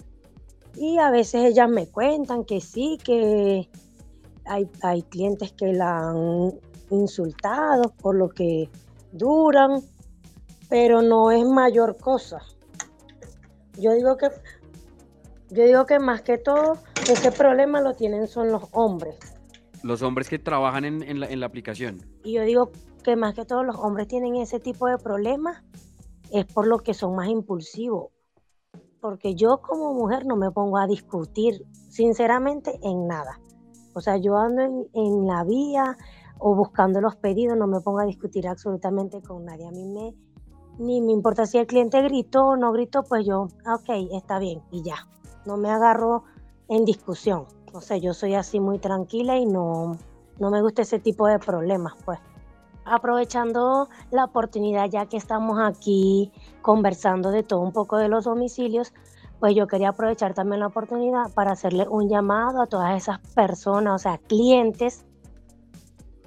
Y 0.75 0.99
a 0.99 1.09
veces 1.09 1.45
ellas 1.45 1.67
me 1.67 1.87
cuentan 1.87 2.45
que 2.45 2.61
sí, 2.61 2.99
que 3.03 3.67
hay, 4.45 4.69
hay 4.83 5.01
clientes 5.01 5.51
que 5.51 5.73
la 5.73 6.09
han 6.09 6.53
insultado 6.91 7.89
por 7.99 8.15
lo 8.15 8.29
que 8.29 8.69
duran, 9.11 9.81
pero 10.69 11.01
no 11.01 11.31
es 11.31 11.43
mayor 11.43 11.97
cosa. 11.97 12.39
Yo 13.79 13.93
digo 13.93 14.15
que 14.15 14.29
yo 15.49 15.63
digo 15.63 15.85
que 15.85 15.99
más 15.99 16.21
que 16.21 16.37
todo, 16.37 16.77
ese 17.09 17.31
problema 17.31 17.79
lo 17.81 17.93
tienen 17.93 18.27
son 18.27 18.51
los 18.51 18.63
hombres. 18.71 19.17
Los 19.81 20.01
hombres 20.01 20.27
que 20.27 20.39
trabajan 20.39 20.83
en, 20.83 21.39
la, 21.39 21.45
aplicación. 21.45 22.01
Y 22.23 22.33
yo 22.33 22.43
digo 22.43 22.71
que 23.03 23.15
más 23.15 23.33
que 23.33 23.45
todo 23.45 23.63
los 23.63 23.77
hombres 23.77 24.07
tienen 24.07 24.35
ese 24.35 24.59
tipo 24.59 24.87
de 24.87 24.97
problemas, 24.97 25.63
es 26.31 26.45
por 26.45 26.67
lo 26.67 26.79
que 26.79 26.93
son 26.93 27.15
más 27.15 27.29
impulsivos. 27.29 28.11
Porque 28.99 29.35
yo 29.35 29.61
como 29.61 29.93
mujer 29.93 30.25
no 30.25 30.35
me 30.35 30.51
pongo 30.51 30.77
a 30.77 30.87
discutir, 30.87 31.63
sinceramente, 31.89 32.77
en 32.83 33.07
nada. 33.07 33.39
O 33.93 34.01
sea, 34.01 34.17
yo 34.17 34.35
ando 34.35 34.63
en, 34.63 34.87
en 34.93 35.27
la 35.27 35.43
vía 35.45 35.95
o 36.39 36.55
buscando 36.55 36.99
los 36.99 37.15
pedidos, 37.15 37.57
no 37.57 37.67
me 37.67 37.79
pongo 37.79 37.99
a 37.99 38.05
discutir 38.05 38.47
absolutamente 38.47 39.21
con 39.21 39.45
nadie. 39.45 39.67
A 39.67 39.71
mí 39.71 39.85
me, 39.85 40.13
ni 40.77 40.99
me 40.99 41.13
importa 41.13 41.45
si 41.45 41.57
el 41.57 41.67
cliente 41.67 42.01
gritó 42.01 42.47
o 42.47 42.57
no 42.57 42.73
gritó, 42.73 43.03
pues 43.03 43.25
yo, 43.25 43.47
ah, 43.65 43.75
ok, 43.75 44.11
está 44.11 44.39
bien, 44.39 44.61
y 44.71 44.83
ya 44.83 45.07
no 45.47 45.57
me 45.57 45.71
agarro 45.71 46.25
en 46.67 46.85
discusión. 46.85 47.45
O 47.73 47.81
sea, 47.81 47.97
yo 47.97 48.13
soy 48.13 48.35
así 48.35 48.59
muy 48.59 48.79
tranquila 48.79 49.37
y 49.37 49.45
no, 49.45 49.97
no 50.39 50.51
me 50.51 50.61
gusta 50.61 50.83
ese 50.83 50.99
tipo 50.99 51.27
de 51.27 51.39
problemas, 51.39 51.93
pues. 52.05 52.19
Aprovechando 52.85 53.89
la 54.11 54.25
oportunidad, 54.25 54.89
ya 54.89 55.07
que 55.07 55.17
estamos 55.17 55.59
aquí 55.59 56.31
conversando 56.61 57.31
de 57.31 57.43
todo 57.43 57.61
un 57.61 57.73
poco 57.73 57.97
de 57.97 58.07
los 58.07 58.25
domicilios, 58.25 58.93
pues 59.39 59.55
yo 59.55 59.67
quería 59.67 59.89
aprovechar 59.89 60.33
también 60.33 60.61
la 60.61 60.67
oportunidad 60.67 61.31
para 61.33 61.51
hacerle 61.51 61.87
un 61.87 62.07
llamado 62.07 62.61
a 62.61 62.67
todas 62.67 62.95
esas 62.95 63.19
personas, 63.35 63.95
o 63.95 63.97
sea, 63.97 64.17
clientes 64.17 65.05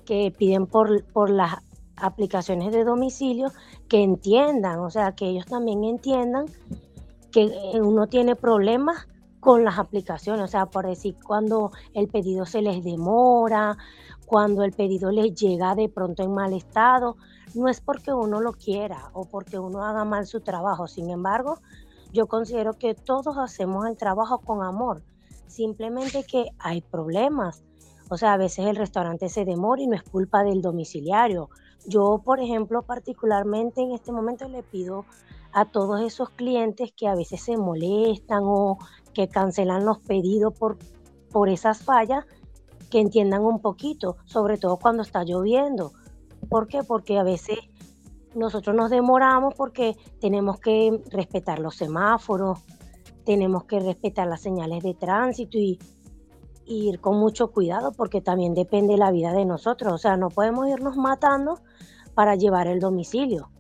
que 0.05 0.33
piden 0.37 0.67
por, 0.67 1.05
por 1.13 1.31
las 1.31 1.57
aplicaciones 1.97 2.73
de 2.73 2.85
domicilio 2.85 3.49
que 3.89 4.03
entiendan, 4.03 4.81
o 4.81 4.91
sea, 4.91 5.13
que 5.13 5.27
ellos 5.27 5.47
también 5.47 5.85
entiendan 5.85 6.47
que 7.31 7.51
uno 7.81 8.07
tiene 8.07 8.37
problemas 8.37 9.07
con 9.41 9.65
las 9.65 9.79
aplicaciones, 9.79 10.45
o 10.45 10.49
sea, 10.49 10.67
por 10.67 10.87
decir, 10.87 11.17
cuando 11.25 11.73
el 11.95 12.09
pedido 12.09 12.47
se 12.47 12.63
les 12.63 12.85
demora, 12.85 13.77
cuando 14.27 14.63
el 14.63 14.73
pedido 14.73 15.11
les 15.11 15.35
llega 15.35 15.75
de 15.75 15.89
pronto 15.89 16.23
en 16.23 16.33
mal 16.33 16.53
estado, 16.53 17.17
no 17.55 17.69
es 17.69 17.81
porque 17.81 18.13
uno 18.13 18.41
lo 18.41 18.53
quiera 18.53 19.11
o 19.13 19.25
porque 19.25 19.59
uno 19.59 19.85
haga 19.85 20.05
mal 20.05 20.27
su 20.27 20.41
trabajo, 20.41 20.87
sin 20.87 21.11
embargo, 21.11 21.59
yo 22.13 22.27
considero 22.27 22.75
que 22.75 22.95
todos 22.95 23.39
hacemos 23.39 23.87
el 23.87 23.97
trabajo 23.97 24.39
con 24.39 24.63
amor, 24.63 25.03
simplemente 25.47 26.25
que 26.25 26.51
hay 26.59 26.81
problemas. 26.81 27.63
O 28.09 28.17
sea, 28.17 28.33
a 28.33 28.37
veces 28.37 28.67
el 28.67 28.75
restaurante 28.75 29.29
se 29.29 29.45
demora 29.45 29.83
y 29.83 29.87
no 29.87 29.95
es 29.95 30.03
culpa 30.03 30.43
del 30.43 30.63
domiciliario. 30.63 31.49
Yo, 31.87 32.21
por 32.25 32.41
ejemplo, 32.41 32.83
particularmente 32.83 33.81
en 33.81 33.93
este 33.93 34.11
momento 34.11 34.49
le 34.49 34.65
pido 34.65 35.05
a 35.53 35.65
todos 35.65 36.01
esos 36.01 36.31
clientes 36.31 36.93
que 36.97 37.09
a 37.09 37.15
veces 37.15 37.43
se 37.43 37.57
molestan 37.57 38.43
o 38.45 38.79
que 39.15 39.29
cancelan 39.29 39.85
los 39.85 39.99
pedidos 39.99 40.55
por, 40.59 40.79
por 41.31 41.49
esas 41.49 41.83
fallas, 41.83 42.25
que 42.91 43.01
entiendan 43.01 43.43
un 43.43 43.61
poquito, 43.61 44.17
sobre 44.25 44.59
todo 44.59 44.77
cuando 44.77 45.03
está 45.03 45.25
lloviendo. 45.25 45.93
¿Por 46.49 46.67
qué? 46.67 46.83
Porque 46.83 47.19
a 47.19 47.23
veces 47.23 47.59
nosotros 48.35 48.75
nos 48.77 48.91
demoramos 48.91 49.55
porque 49.55 49.97
tenemos 50.21 50.61
que 50.61 51.03
respetar 51.11 51.59
los 51.59 51.77
semáforos, 51.77 52.61
tenemos 53.25 53.65
que 53.65 53.81
respetar 53.81 54.27
las 54.27 54.41
señales 54.41 54.83
de 54.83 54.95
tránsito 54.95 55.59
y, 55.59 55.79
ir 56.67 57.01
con 57.01 57.19
mucho 57.19 57.51
cuidado 57.51 57.91
porque 57.91 58.21
también 58.21 58.55
depende 58.55 58.97
la 58.97 59.11
vida 59.11 59.33
de 59.33 59.45
nosotros. 59.45 59.93
O 59.93 59.99
sea, 59.99 60.17
no 60.17 60.29
podemos 60.29 60.69
irnos 60.69 60.97
matando 60.97 61.59
para 62.15 62.37
llevar 62.37 62.69
el 62.69 62.79
domicilio. 62.79 63.51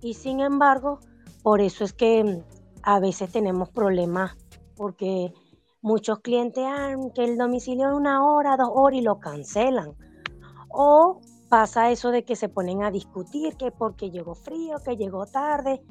Y 0.00 0.14
sin 0.14 0.40
embargo, 0.40 1.00
por 1.42 1.60
eso 1.60 1.84
es 1.84 1.92
que 1.92 2.42
a 2.82 3.00
veces 3.00 3.30
tenemos 3.30 3.68
problemas 3.68 4.34
porque 4.76 5.32
muchos 5.82 6.20
clientes, 6.20 6.64
han 6.64 7.10
que 7.10 7.24
el 7.24 7.38
domicilio 7.38 7.88
es 7.88 7.94
una 7.94 8.26
hora, 8.26 8.56
dos 8.56 8.70
horas 8.72 8.98
y 8.98 9.02
lo 9.02 9.18
cancelan. 9.18 9.94
O 10.68 11.20
pasa 11.48 11.90
eso 11.90 12.10
de 12.10 12.24
que 12.24 12.36
se 12.36 12.48
ponen 12.48 12.82
a 12.82 12.90
discutir 12.90 13.56
que 13.56 13.70
porque 13.70 14.10
llegó 14.10 14.34
frío, 14.34 14.78
que 14.84 14.96
llegó 14.96 15.26
tarde. 15.26 15.82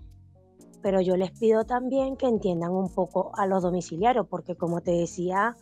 Pero 0.81 1.01
yo 1.01 1.17
les 1.17 1.31
pido 1.31 1.65
también 1.65 2.15
que 2.17 2.27
entiendan 2.27 2.71
un 2.71 2.93
poco 2.93 3.31
a 3.35 3.47
los 3.47 3.63
domiciliarios, 3.63 4.27
porque 4.27 4.55
como 4.55 4.81
te 4.81 4.91
decía 4.91 5.55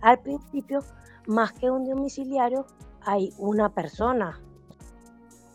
al 0.00 0.20
principio, 0.20 0.80
más 1.26 1.52
que 1.52 1.70
un 1.70 1.84
domiciliario, 1.84 2.64
hay 3.02 3.32
una 3.38 3.74
persona. 3.74 4.40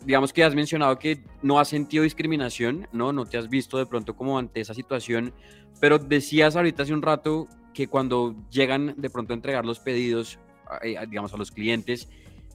Digamos 0.05 0.31
que 0.31 0.43
has 0.43 0.53
mencionado 0.53 0.99
que 0.99 1.23
no 1.41 1.59
has 1.59 1.67
sentido 1.67 2.03
discriminación, 2.03 2.87
¿no? 2.91 3.11
No 3.11 3.25
te 3.25 3.37
has 3.37 3.49
visto 3.49 3.77
de 3.77 3.87
pronto 3.87 4.15
como 4.15 4.37
ante 4.37 4.61
esa 4.61 4.73
situación, 4.73 5.33
pero 5.79 5.97
decías 5.97 6.55
ahorita 6.55 6.83
hace 6.83 6.93
un 6.93 7.01
rato 7.01 7.47
que 7.73 7.87
cuando 7.87 8.35
llegan 8.51 8.93
de 8.97 9.09
pronto 9.09 9.33
a 9.33 9.35
entregar 9.35 9.65
los 9.65 9.79
pedidos, 9.79 10.39
eh, 10.83 10.95
digamos, 11.09 11.33
a 11.33 11.37
los 11.37 11.51
clientes, 11.51 12.07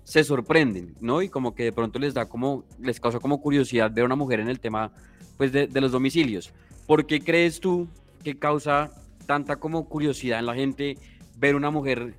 se 0.04 0.24
sorprenden, 0.24 0.94
¿no? 1.00 1.22
Y 1.22 1.28
como 1.28 1.54
que 1.54 1.64
de 1.64 1.72
pronto 1.72 1.98
les 1.98 2.14
da 2.14 2.28
como, 2.28 2.64
les 2.80 3.00
causa 3.00 3.18
como 3.18 3.40
curiosidad 3.40 3.90
ver 3.92 4.02
a 4.02 4.06
una 4.06 4.16
mujer 4.16 4.40
en 4.40 4.48
el 4.48 4.60
tema, 4.60 4.92
pues, 5.36 5.52
de, 5.52 5.66
de 5.66 5.80
los 5.80 5.92
domicilios. 5.92 6.52
¿Por 6.86 7.06
qué 7.06 7.20
crees 7.20 7.60
tú 7.60 7.88
que 8.24 8.38
causa 8.38 8.92
tanta 9.26 9.56
como 9.56 9.88
curiosidad 9.88 10.38
en 10.38 10.46
la 10.46 10.54
gente 10.54 10.96
ver 11.36 11.54
una 11.54 11.70
mujer 11.70 12.14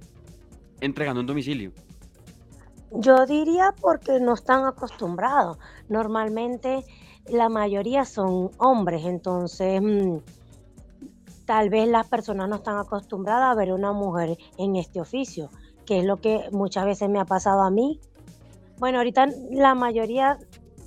entregando 0.80 1.22
un 1.22 1.28
domicilio? 1.28 1.72
Yo 2.92 3.26
diría 3.26 3.74
porque 3.80 4.20
no 4.20 4.34
están 4.34 4.66
acostumbrados. 4.66 5.58
Normalmente 5.90 6.86
la 7.28 7.50
mayoría 7.50 8.06
son 8.06 8.52
hombres, 8.58 9.06
entonces 9.06 9.82
mm, 9.82 10.18
tal 11.46 11.70
vez 11.70 11.88
las 11.88 12.08
personas 12.08 12.50
no 12.50 12.58
están 12.58 12.78
acostumbradas 12.78 13.52
a 13.52 13.56
ver 13.56 13.72
una 13.72 13.94
mujer 13.94 14.38
en 14.58 14.76
este 14.76 15.00
oficio 15.00 15.50
que 15.86 16.00
es 16.00 16.06
lo 16.06 16.22
que 16.22 16.48
muchas 16.52 16.86
veces 16.86 17.10
me 17.10 17.20
ha 17.20 17.26
pasado 17.26 17.64
a 17.64 17.70
mí. 17.70 18.00
Bueno, 18.80 19.00
ahorita 19.00 19.28
la 19.52 19.76
mayoría 19.76 20.40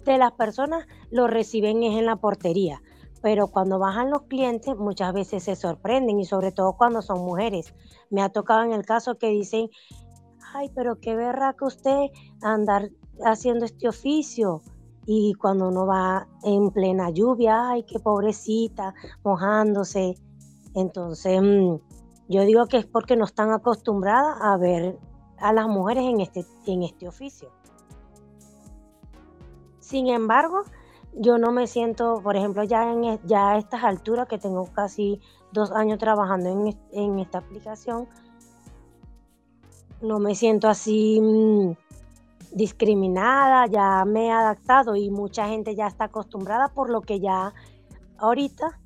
de 0.04 0.18
las 0.18 0.32
personas 0.32 0.86
lo 1.10 1.26
reciben 1.26 1.82
es 1.82 1.98
en 1.98 2.06
la 2.06 2.16
portería, 2.16 2.82
pero 3.22 3.48
cuando 3.48 3.78
bajan 3.78 4.10
los 4.10 4.22
clientes 4.22 4.76
muchas 4.76 5.12
veces 5.12 5.44
se 5.44 5.56
sorprenden 5.56 6.20
y 6.20 6.24
sobre 6.24 6.52
todo 6.52 6.74
cuando 6.78 7.02
son 7.02 7.18
mujeres. 7.18 7.74
Me 8.10 8.22
ha 8.22 8.30
tocado 8.30 8.62
en 8.62 8.72
el 8.72 8.84
caso 8.84 9.16
que 9.16 9.28
dicen, 9.28 9.68
ay, 10.54 10.70
pero 10.74 11.00
qué 11.00 11.14
verra 11.14 11.54
que 11.58 11.64
usted 11.64 12.06
andar 12.42 12.90
haciendo 13.24 13.64
este 13.64 13.88
oficio. 13.88 14.62
Y 15.06 15.34
cuando 15.34 15.68
uno 15.68 15.86
va 15.86 16.26
en 16.44 16.70
plena 16.70 17.10
lluvia, 17.10 17.70
ay, 17.70 17.84
qué 17.84 17.98
pobrecita, 17.98 18.94
mojándose. 19.22 20.14
Entonces, 20.74 21.42
mm, 21.42 21.76
yo 22.28 22.42
digo 22.42 22.66
que 22.66 22.78
es 22.78 22.86
porque 22.86 23.16
no 23.16 23.24
están 23.24 23.50
acostumbradas 23.52 24.38
a 24.40 24.56
ver 24.56 24.98
a 25.38 25.52
las 25.52 25.68
mujeres 25.68 26.04
en 26.04 26.20
este, 26.20 26.46
en 26.66 26.82
este 26.82 27.06
oficio. 27.06 27.50
Sin 29.80 30.08
embargo, 30.08 30.62
yo 31.16 31.38
no 31.38 31.52
me 31.52 31.66
siento, 31.66 32.20
por 32.22 32.36
ejemplo, 32.36 32.64
ya, 32.64 32.90
en, 32.90 33.04
e, 33.04 33.20
ya 33.24 33.50
a 33.50 33.58
estas 33.58 33.84
alturas 33.84 34.26
que 34.26 34.38
tengo 34.38 34.66
casi 34.72 35.20
dos 35.52 35.70
años 35.70 35.98
trabajando 35.98 36.48
en, 36.48 36.78
en 36.92 37.18
esta 37.18 37.38
aplicación, 37.38 38.08
no 40.04 40.20
me 40.20 40.34
siento 40.34 40.68
así 40.68 41.20
mm, 41.20 41.72
discriminada, 42.52 43.66
ya 43.66 44.04
me 44.04 44.26
he 44.26 44.30
adaptado 44.30 44.94
y 44.96 45.10
mucha 45.10 45.48
gente 45.48 45.74
ya 45.74 45.86
está 45.86 46.04
acostumbrada 46.04 46.68
por 46.68 46.90
lo 46.90 47.00
que 47.00 47.20
ya 47.20 47.52
ahorita 48.18 48.78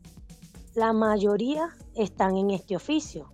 la 0.74 0.92
mayoría 0.92 1.68
están 1.94 2.36
en 2.36 2.50
este 2.50 2.76
oficio. 2.76 3.30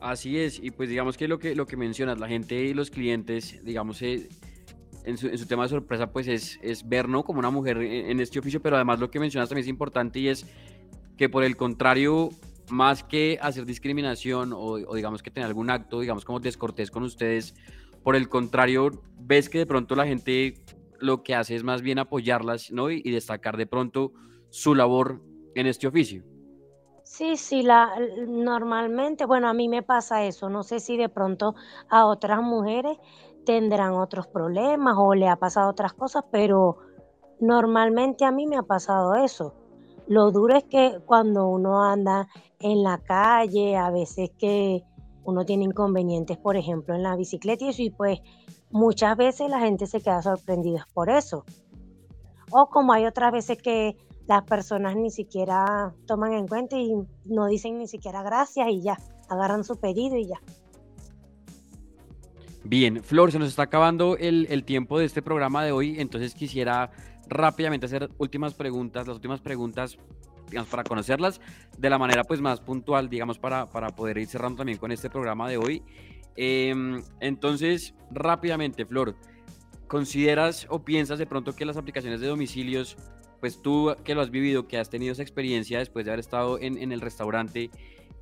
Así 0.00 0.38
es, 0.38 0.58
y 0.62 0.70
pues 0.70 0.88
digamos 0.88 1.16
que 1.16 1.26
lo 1.26 1.38
que, 1.38 1.54
lo 1.54 1.66
que 1.66 1.76
mencionas, 1.76 2.20
la 2.20 2.28
gente 2.28 2.54
y 2.54 2.74
los 2.74 2.90
clientes, 2.90 3.64
digamos, 3.64 4.02
eh, 4.02 4.28
en, 5.04 5.16
su, 5.16 5.46
tema 5.46 5.62
de 5.62 5.70
sorpresa, 5.70 6.12
pues 6.12 6.28
es, 6.28 6.58
es 6.62 6.86
ver, 6.86 7.08
¿no? 7.08 7.24
Como 7.24 7.38
una 7.38 7.50
mujer 7.50 7.78
en, 7.78 8.20
este 8.20 8.38
oficio, 8.38 8.60
pero 8.60 8.76
además 8.76 8.98
lo 8.98 9.10
que 9.10 9.20
mencionas 9.20 9.48
también 9.48 9.64
es 9.64 9.68
importante 9.68 10.18
y 10.18 10.28
es 10.28 10.46
que 11.16 11.28
por 11.28 11.44
el 11.44 11.56
contrario, 11.56 12.30
más 12.70 13.04
que 13.04 13.38
hacer 13.40 13.64
discriminación 13.64 14.52
o, 14.54 14.76
digamos 14.94 15.22
que 15.22 15.30
tener 15.30 15.46
algún 15.46 15.70
acto, 15.70 16.00
digamos 16.00 16.24
como 16.24 16.40
descortés 16.40 16.90
con 16.90 17.02
ustedes, 17.02 17.54
por 18.02 18.16
el 18.16 18.28
contrario, 18.28 18.90
ves 19.18 19.48
que 19.48 19.58
de 19.58 19.66
pronto 19.66 19.96
la 19.96 20.06
gente 20.06 20.54
lo 20.98 21.22
que 21.22 21.34
hace 21.34 21.56
es 21.56 21.64
más 21.64 21.82
bien 21.82 21.98
apoyarlas, 21.98 22.70
¿no? 22.70 22.90
y 22.90 23.10
destacar 23.10 23.56
de 23.56 23.66
pronto 23.66 24.12
su 24.50 24.74
labor 24.74 25.20
en 25.54 25.66
este 25.66 25.86
oficio. 25.86 26.24
Sí, 27.06 27.36
sí, 27.36 27.62
la, 27.62 27.92
normalmente, 28.26 29.26
bueno, 29.26 29.48
a 29.48 29.54
mí 29.54 29.68
me 29.68 29.82
pasa 29.82 30.24
eso. 30.24 30.50
No 30.50 30.64
sé 30.64 30.80
si 30.80 30.96
de 30.96 31.08
pronto 31.08 31.54
a 31.88 32.04
otras 32.04 32.42
mujeres 32.42 32.98
tendrán 33.44 33.92
otros 33.92 34.26
problemas 34.26 34.96
o 34.98 35.14
le 35.14 35.28
ha 35.28 35.36
pasado 35.36 35.70
otras 35.70 35.92
cosas, 35.92 36.24
pero 36.32 36.78
normalmente 37.38 38.24
a 38.24 38.32
mí 38.32 38.48
me 38.48 38.56
ha 38.56 38.64
pasado 38.64 39.14
eso. 39.14 39.54
Lo 40.08 40.32
duro 40.32 40.56
es 40.56 40.64
que 40.64 40.98
cuando 41.06 41.46
uno 41.48 41.84
anda 41.84 42.28
en 42.60 42.82
la 42.82 42.98
calle, 42.98 43.76
a 43.76 43.90
veces 43.90 44.30
que 44.38 44.82
uno 45.24 45.44
tiene 45.44 45.64
inconvenientes, 45.64 46.38
por 46.38 46.56
ejemplo, 46.56 46.94
en 46.94 47.02
la 47.02 47.16
bicicleta 47.16 47.64
y 47.64 47.68
eso, 47.68 47.82
y 47.82 47.90
pues 47.90 48.20
muchas 48.70 49.16
veces 49.16 49.50
la 49.50 49.60
gente 49.60 49.86
se 49.86 50.00
queda 50.00 50.22
sorprendida 50.22 50.86
por 50.94 51.10
eso. 51.10 51.44
O 52.50 52.68
como 52.68 52.92
hay 52.92 53.06
otras 53.06 53.32
veces 53.32 53.60
que 53.60 53.96
las 54.26 54.44
personas 54.44 54.96
ni 54.96 55.10
siquiera 55.10 55.94
toman 56.06 56.32
en 56.32 56.48
cuenta 56.48 56.76
y 56.76 56.94
no 57.24 57.46
dicen 57.46 57.78
ni 57.78 57.86
siquiera 57.86 58.22
gracias 58.22 58.68
y 58.70 58.82
ya, 58.82 58.98
agarran 59.28 59.64
su 59.64 59.76
pedido 59.76 60.16
y 60.16 60.26
ya. 60.26 60.40
Bien, 62.64 63.02
Flor, 63.04 63.30
se 63.30 63.38
nos 63.38 63.48
está 63.48 63.62
acabando 63.62 64.16
el, 64.16 64.64
tiempo 64.64 64.98
de 64.98 65.04
este 65.04 65.22
programa 65.22 65.64
de 65.64 65.70
hoy, 65.70 66.00
entonces 66.00 66.34
quisiera 66.34 66.90
rápidamente 67.28 67.86
hacer 67.86 68.10
últimas 68.18 68.54
preguntas, 68.54 69.06
las 69.06 69.14
últimas 69.14 69.40
preguntas, 69.40 69.96
para 70.70 70.84
conocerlas 70.84 71.40
de 71.76 71.90
la 71.90 71.98
manera 71.98 72.24
pues 72.24 72.40
más 72.40 72.60
puntual, 72.60 73.08
digamos, 73.08 73.38
para, 73.38 73.68
para 73.68 73.88
poder 73.88 74.18
ir 74.18 74.26
cerrando 74.26 74.58
también 74.58 74.78
con 74.78 74.92
este 74.92 75.10
programa 75.10 75.48
de 75.48 75.56
hoy. 75.56 75.82
Em, 76.36 77.02
entonces, 77.20 77.94
rápidamente, 78.10 78.84
Flor, 78.84 79.16
¿consideras 79.86 80.66
o 80.70 80.84
piensas 80.84 81.18
de 81.18 81.26
pronto 81.26 81.54
que 81.54 81.64
las 81.64 81.76
aplicaciones 81.76 82.20
de 82.20 82.26
domicilios 82.28 82.96
pues 83.40 83.60
tú 83.60 83.94
que 84.04 84.14
lo 84.14 84.22
has 84.22 84.30
vivido, 84.30 84.66
que 84.66 84.78
has 84.78 84.90
tenido 84.90 85.12
esa 85.12 85.22
experiencia 85.22 85.78
después 85.78 86.04
de 86.04 86.10
haber 86.10 86.20
estado 86.20 86.58
en, 86.58 86.90
el 86.90 87.00
restaurante, 87.00 87.70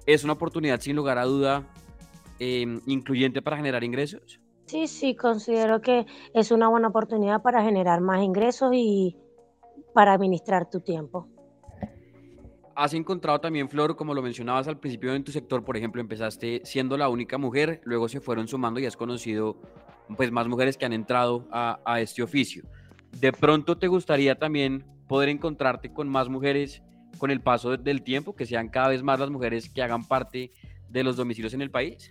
¿es 0.07 0.25
una 0.25 0.35
oportunidad 0.35 0.81
sin 0.81 0.97
lugar 0.97 1.19
a 1.19 1.25
duda 1.25 1.67
em, 2.39 2.81
incluyente 2.87 3.41
para 3.41 3.57
generar 3.57 3.85
ingresos? 3.85 4.41
Sí, 4.67 4.87
sí, 4.87 5.15
considero 5.15 5.81
que 5.81 6.07
es 6.33 6.51
una 6.51 6.69
buena 6.69 6.89
oportunidad 6.89 7.43
para 7.43 7.63
generar 7.63 8.01
más 8.01 8.23
ingresos 8.23 8.71
y 8.75 9.17
para 9.93 10.13
administrar 10.13 10.69
tu 10.69 10.81
tiempo. 10.81 11.29
¿Has 12.77 12.95
encontrado 12.95 13.41
también, 13.41 13.69
Flor, 13.69 13.97
como 13.97 14.15
lo 14.15 14.23
mencionabas 14.23 14.67
al 14.69 14.79
principio 14.79 15.15
en 15.15 15.25
tu 15.25 15.33
sector, 15.33 15.65
por 15.65 15.77
ejemplo, 15.77 16.01
empezaste 16.01 16.63
siendo 16.65 16.97
la 16.97 17.09
única 17.09 17.39
mujer, 17.39 17.81
luego 17.85 18.09
se 18.09 18.21
fueron 18.21 18.49
sumando 18.49 18.81
y 18.81 18.87
has 18.87 18.97
conocido 18.97 19.61
pues 20.17 20.31
más 20.33 20.49
mujeres 20.49 20.77
que 20.77 20.85
han 20.85 20.93
entrado 20.93 21.47
a, 21.51 21.81
a 21.85 22.01
este 22.01 22.23
oficio? 22.23 22.65
de 23.21 23.33
pronto 23.33 23.79
te 23.79 23.89
gustaría 23.89 24.39
también 24.39 24.85
poder 25.09 25.29
encontrarte 25.29 25.93
con 25.93 26.09
más 26.09 26.29
mujeres 26.29 26.83
con 27.19 27.31
el 27.31 27.41
paso 27.41 27.77
del 27.77 28.03
tiempo, 28.03 28.35
que 28.35 28.47
sean 28.47 28.69
cada 28.69 28.89
vez 28.89 29.03
más 29.03 29.21
las 29.21 29.31
mujeres 29.31 29.69
que 29.69 29.83
hagan 29.83 30.05
parte 30.05 30.53
de 30.89 31.05
los 31.05 31.17
domicilios 31.17 31.55
en 31.55 31.63
el 31.63 31.71
país? 31.71 32.11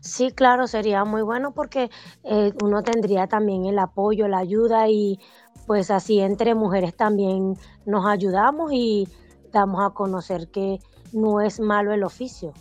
Sí, 0.00 0.30
claro, 0.30 0.68
sería 0.68 1.04
muy 1.04 1.22
bueno 1.22 1.52
porque 1.52 1.90
eh, 2.22 2.52
uno 2.62 2.82
tendría 2.82 3.26
también 3.26 3.64
el 3.64 3.78
apoyo, 3.78 4.28
la 4.28 4.38
ayuda 4.38 4.88
y 4.88 5.18
pues 5.66 5.90
así 5.90 6.20
entre 6.20 6.54
mujeres 6.54 6.96
también 6.96 7.54
nos 7.84 8.06
ayudamos 8.06 8.70
y 8.72 9.08
damos 9.56 9.84
a 9.84 9.90
conocer 9.90 10.48
que 10.48 10.78
no 11.12 11.40
es 11.40 11.60
malo 11.60 11.92
el 11.92 12.04
oficio. 12.04 12.52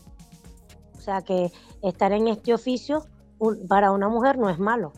O 0.98 1.02
sea 1.02 1.22
que 1.22 1.52
estar 1.84 2.12
en 2.12 2.28
este 2.28 2.54
oficio 2.54 3.06
para 3.68 3.92
una 3.92 4.10
mujer 4.10 4.38
no 4.38 4.50
es 4.50 4.60
malo. 4.60 4.92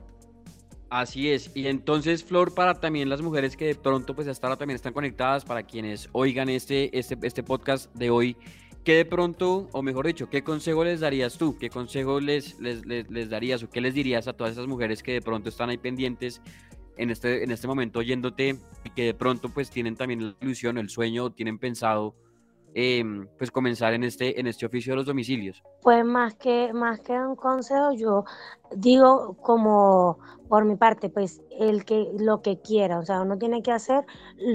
Así 0.89 1.30
es. 1.30 1.51
Y 1.54 1.68
entonces, 1.68 2.24
Flor, 2.24 2.54
para 2.54 2.80
también 2.80 3.10
las 3.10 3.22
mujeres 3.22 3.58
que 3.58 3.66
de 3.66 3.75
pronto, 3.75 4.16
pues 4.16 4.27
hasta 4.27 4.48
ahora 4.48 4.58
también 4.58 4.75
están 4.75 4.94
conectadas, 4.94 5.44
para 5.44 5.63
quienes 5.63 6.08
oigan 6.13 6.48
este, 6.48 6.98
este, 6.98 7.18
este 7.24 7.44
podcast 7.44 7.94
de 7.94 8.10
hoy, 8.10 8.38
¿qué 8.86 8.96
de 8.96 9.06
pronto, 9.06 9.68
o 9.74 9.82
mejor 9.82 10.08
dicho, 10.08 10.30
qué 10.30 10.44
consejo 10.44 10.86
les 10.86 11.01
darías 11.01 11.38
tú? 11.38 11.58
¿Qué 11.58 11.70
consejo 11.70 12.22
les, 12.22 12.58
les, 12.62 12.86
les, 12.86 13.30
darías 13.30 13.63
o 13.63 13.70
qué 13.70 13.82
les 13.82 13.94
dirías 13.94 14.30
a 14.30 14.34
todas 14.34 14.54
esas 14.54 14.68
mujeres 14.68 15.04
que 15.04 15.12
de 15.13 15.22
pronto 15.22 15.50
están 15.50 15.70
ahí 15.70 15.77
pendientes 15.77 16.42
en 16.98 17.12
este, 17.12 17.44
en 17.44 17.51
este 17.51 17.68
momento 17.68 18.00
oyéndote 18.00 18.58
y 18.84 18.89
que 18.92 19.04
de 19.04 19.13
pronto 19.13 19.50
pues 19.50 19.70
tienen 19.70 19.96
también 19.96 20.25
la 20.25 20.36
ilusión, 20.42 20.77
el 20.77 20.89
sueño, 20.89 21.32
tienen 21.32 21.60
pensado 21.60 22.16
Em, 22.79 23.27
pues 23.39 23.50
comenzar 23.50 23.96
en 23.96 24.03
este, 24.03 24.39
en 24.39 24.46
este 24.46 24.67
oficio 24.67 24.93
de 24.93 24.98
los 24.98 25.07
domicilios? 25.07 25.63
Pues 25.81 26.05
más 26.05 26.36
que, 26.36 26.72
más 26.74 27.00
que 27.00 27.13
un 27.13 27.36
consejo, 27.36 27.91
yo 27.93 28.24
digo 28.69 29.36
como 29.41 30.19
por 30.48 30.63
mi 30.63 30.75
parte, 30.75 31.10
pues 31.10 31.41
el 31.60 31.86
que 31.86 32.07
lo 32.19 32.43
que 32.43 32.62
quiera, 32.62 33.00
o 33.00 33.03
sea, 33.03 33.24
uno 33.24 33.39
tiene 33.39 33.63
que 33.63 33.72
hacer 33.72 34.05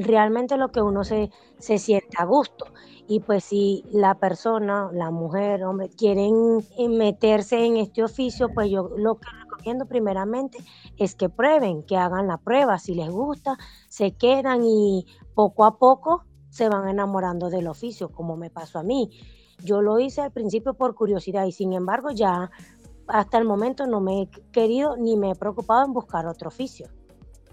realmente 0.05 0.57
lo 0.57 0.71
que 0.71 0.81
uno 0.81 1.03
se, 1.03 1.31
se 1.59 1.79
siente 1.79 2.17
a 2.17 2.25
gusto. 2.25 2.67
Y 3.09 3.19
pues 3.19 3.43
si 3.43 3.83
la 3.91 4.15
persona, 4.15 4.89
la 4.93 5.11
mujer, 5.11 5.65
hombre, 5.65 5.89
quieren 5.89 6.59
meterse 6.91 7.65
en 7.67 7.77
este 7.77 8.05
oficio, 8.05 8.51
pues 8.55 8.71
yo 8.71 8.89
lo 8.97 9.17
que 9.17 9.27
recomiendo 9.43 9.87
primeramente 9.87 10.59
es 10.97 11.17
que 11.17 11.29
prueben, 11.29 11.83
que 11.83 11.97
hagan 11.97 12.29
la 12.29 12.39
prueba, 12.39 12.79
si 12.79 12.95
les 12.95 13.11
gusta, 13.11 13.59
se 13.89 14.13
quedan 14.13 14.63
y 14.63 15.07
poco 15.35 15.65
a 15.65 15.77
poco 15.77 16.23
se 16.53 16.69
van 16.69 16.87
enamorando 16.87 17.49
del 17.49 17.67
oficio, 17.67 18.11
como 18.11 18.37
me 18.37 18.51
pasó 18.51 18.79
a 18.79 18.83
mí. 18.83 19.11
Yo 19.65 19.81
lo 19.81 19.99
hice 19.99 20.21
al 20.21 20.33
principio 20.33 20.75
por 20.75 20.95
curiosidad 20.95 21.47
y 21.47 21.53
sin 21.53 21.73
embargo 21.73 22.11
ya 22.11 22.51
hasta 23.07 23.39
el 23.39 23.47
momento 23.47 23.87
no 23.87 24.01
me 24.01 24.23
he 24.23 24.29
querido 24.53 24.97
ni 24.99 25.17
me 25.17 25.31
he 25.31 25.35
preocupado 25.35 25.87
en 25.87 25.95
buscar 25.95 26.27
otro 26.27 26.49
oficio. 26.49 26.89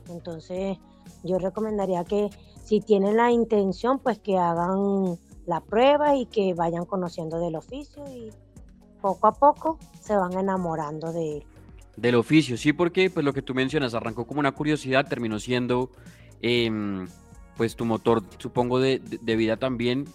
Entonces 0.10 0.77
yo 1.24 1.39
recomendaría 1.39 2.03
que 2.03 2.29
si 2.65 2.82
tienen 2.82 3.15
la 3.15 3.32
intención 3.32 4.00
pues 4.00 4.20
que 4.20 4.38
hagan 4.38 5.18
la 5.46 5.62
prueba 5.62 6.18
y 6.18 6.25
que 6.25 6.53
vayan 6.53 6.86
conociendo 6.86 7.39
del 7.39 7.56
oficio 7.56 8.03
y 8.10 8.32
poco 9.01 9.27
a 9.27 9.32
poco 9.32 9.79
se 10.01 10.13
van 10.18 10.34
enamorando 10.34 11.13
de 11.13 11.38
él. 11.38 11.44
Del 11.96 12.15
oficio, 12.15 12.58
sí, 12.58 12.74
porque 12.74 13.10
pues 13.10 13.25
lo 13.25 13.32
que 13.32 13.41
tú 13.41 13.53
mencionas 13.53 13.94
arrancó 13.94 14.27
como 14.27 14.41
una 14.41 14.51
curiosidad, 14.51 15.08
terminó 15.08 15.39
siendo 15.39 15.89
eh, 16.41 16.70
pues 17.60 17.75
tu 17.75 17.84
motor, 17.84 18.24
supongo, 18.38 18.80
de, 18.80 19.01
vida 19.36 19.58
también. 19.58 20.06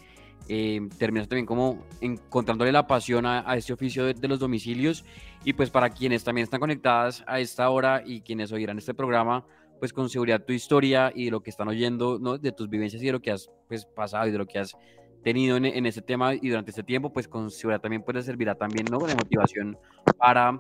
Eh, 0.49 0.81
terminas 0.99 1.29
también 1.29 1.45
como 1.45 1.85
encontrándole 2.01 2.73
la 2.73 2.87
pasión 2.87 3.27
a, 3.27 3.55
este 3.55 3.75
oficio 3.75 4.07
de, 4.07 4.29
los 4.29 4.39
domicilios 4.39 5.05
y 5.45 5.53
pues 5.53 5.69
para 5.69 5.91
quienes 5.91 6.25
también 6.25 6.45
están 6.45 6.61
conectadas 6.61 7.23
a 7.27 7.41
esta 7.41 7.69
hora 7.69 8.03
y 8.05 8.23
quienes 8.23 8.51
oirán 8.51 8.79
este 8.79 8.95
programa, 8.95 9.45
pues 9.79 9.93
con 9.93 10.09
seguridad 10.09 10.43
tu 10.43 10.55
historia 10.55 11.13
y 11.15 11.27
de 11.27 11.33
lo 11.33 11.43
que 11.43 11.51
están 11.51 11.69
oyendo, 11.69 12.19
¿no? 12.19 12.39
de 12.39 12.51
tus 12.51 12.71
vivencias 12.71 13.03
y 13.03 13.07
de 13.07 13.13
lo 13.13 13.21
que 13.21 13.31
has 13.31 13.51
pues, 13.69 13.85
pasado 13.85 14.27
y 14.27 14.31
de 14.31 14.39
lo 14.39 14.47
que 14.47 14.61
has 14.61 14.75
tenido 15.23 15.59
en, 15.59 15.67
en 15.67 15.85
este 15.85 16.01
tema 16.01 16.33
y 16.33 16.49
durante 16.49 16.71
este 16.71 16.83
tiempo, 16.83 17.13
pues 17.13 17.29
con 17.29 17.51
seguridad 17.51 17.83
también 17.83 18.03
puede 18.03 18.23
servirá 18.23 18.55
también 18.55 18.87
¿no? 18.91 19.01
de 19.01 19.15
motivación 19.15 19.77
para 20.17 20.59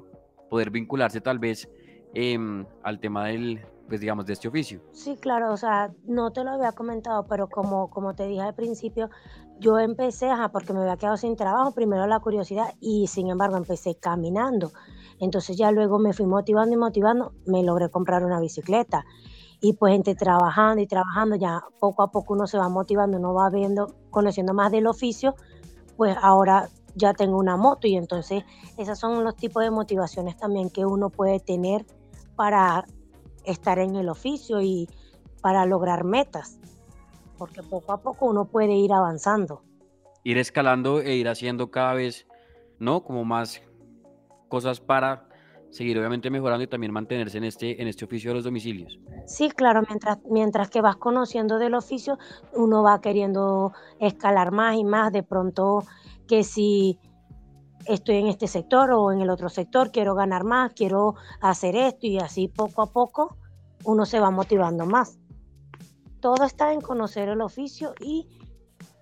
poder 0.51 0.70
vincularse 0.70 1.23
tal 1.23 1.38
vez 1.38 1.66
em, 2.12 2.66
al 2.83 3.01
tema 3.01 3.29
del, 3.29 3.62
pues 3.88 4.01
digamos, 4.01 4.27
de 4.27 4.33
este 4.33 4.49
oficio. 4.49 4.81
Sí, 4.92 5.16
claro, 5.16 5.53
o 5.53 5.57
sea, 5.57 5.92
no 6.05 6.33
te 6.33 6.42
lo 6.42 6.51
había 6.51 6.73
comentado, 6.73 7.27
pero 7.27 7.49
como, 7.49 7.90
como 7.90 8.14
te 8.14 8.27
dije 8.27 8.40
al 8.40 8.55
principio, 8.55 9.11
yo 9.61 9.79
empecé, 9.79 10.31
porque 10.53 10.73
me 10.73 10.81
había 10.81 10.97
quedado 10.97 11.16
sin 11.16 11.37
trabajo, 11.37 11.73
primero 11.73 12.07
la 12.07 12.20
curiosidad 12.20 12.75
y 12.81 13.07
sin 13.07 13.29
embargo 13.29 13.57
empecé 13.57 13.94
caminando. 13.97 14.73
Entonces 15.20 15.57
ya 15.57 15.70
luego 15.70 15.99
me 15.99 16.12
fui 16.12 16.27
motivando 16.27 16.75
y 16.75 16.79
motivando, 16.79 17.33
me 17.47 17.62
logré 17.62 17.90
comprar 17.90 18.25
una 18.25 18.40
bicicleta. 18.40 19.05
Y 19.61 19.75
pues 19.75 19.94
entre 19.94 20.14
trabajando 20.14 20.83
y 20.83 20.87
trabajando, 20.87 21.37
ya 21.37 21.62
poco 21.79 22.03
a 22.03 22.11
poco 22.11 22.35
uno 22.35 22.47
se 22.47 22.59
va 22.59 22.68
motivando, 22.68 23.18
uno 23.18 23.33
va 23.33 23.49
viendo, 23.51 23.94
conociendo 24.11 24.53
más 24.55 24.73
del 24.73 24.87
oficio, 24.87 25.35
pues 25.97 26.16
ahora 26.20 26.68
ya 26.97 27.14
tengo 27.14 27.38
una 27.38 27.57
moto 27.57 27.87
y 27.87 27.97
entonces 27.97 28.44
esos 28.77 28.99
son 28.99 29.25
los 29.25 29.37
tipos 29.37 29.62
de 29.62 29.70
motivaciones 29.70 30.37
también 30.37 30.70
que 30.70 30.85
uno 30.85 31.11
puede 31.11 31.40
tener 31.40 31.87
para 32.37 32.85
estar 33.44 33.78
en 33.78 33.96
el 33.96 34.09
oficio 34.09 34.61
y 34.61 34.88
para 35.42 35.66
lograr 35.66 36.04
metas, 36.04 36.59
porque 37.38 37.62
poco 37.62 37.92
a 37.92 37.98
poco 37.98 38.26
uno 38.26 38.46
puede 38.46 38.74
ir 38.74 38.92
avanzando. 38.92 39.62
Ir 40.22 40.38
escalando 40.38 41.00
e 41.00 41.16
ir 41.16 41.28
haciendo 41.28 41.70
cada 41.70 41.94
vez, 41.94 42.26
¿no? 42.78 43.04
Como 43.04 43.24
más 43.24 43.62
cosas 44.48 44.80
para 44.80 45.28
seguir 45.74 45.98
obviamente 45.98 46.30
mejorando 46.30 46.62
y 46.62 46.68
también 46.68 46.92
mantenerse 46.92 47.37
en 47.38 47.44
este, 47.44 47.83
en 47.83 47.88
este 47.88 48.04
oficio 48.04 48.30
de 48.30 48.37
los 48.37 48.44
domicilios. 48.44 48.98
Sí, 49.26 49.50
claro, 49.50 49.83
mientras, 49.88 50.18
mientras 50.30 50.70
que 50.70 50.80
vas 50.80 50.96
conociendo 50.96 51.59
del 51.59 51.74
oficio, 51.74 52.16
uno 52.52 52.85
va 52.85 53.00
queriendo 53.00 53.72
escalar 53.98 54.52
más 54.52 54.76
y 54.76 54.85
más, 54.85 55.12
de 55.12 55.24
pronto 55.24 55.83
que 56.28 56.44
si 56.44 57.00
estoy 57.87 58.16
en 58.16 58.27
este 58.29 58.47
sector 58.47 58.90
o 58.92 59.12
en 59.12 59.20
el 59.20 59.31
otro 59.31 59.49
sector, 59.49 59.90
quiero 59.90 60.14
ganar 60.14 60.44
más, 60.44 60.73
quiero 60.75 61.14
hacer 61.40 61.77
esto 61.77 62.07
y 62.07 62.18
así 62.18 62.49
poco 62.49 62.83
a 62.83 62.92
poco 62.92 63.37
uno 63.85 64.07
se 64.07 64.20
va 64.20 64.31
motivando 64.31 64.87
más. 64.87 65.18
Todo 66.20 66.44
está 66.44 66.73
en 66.73 66.81
conocer 66.81 67.29
el 67.29 67.40
oficio 67.40 67.94
y 68.01 68.29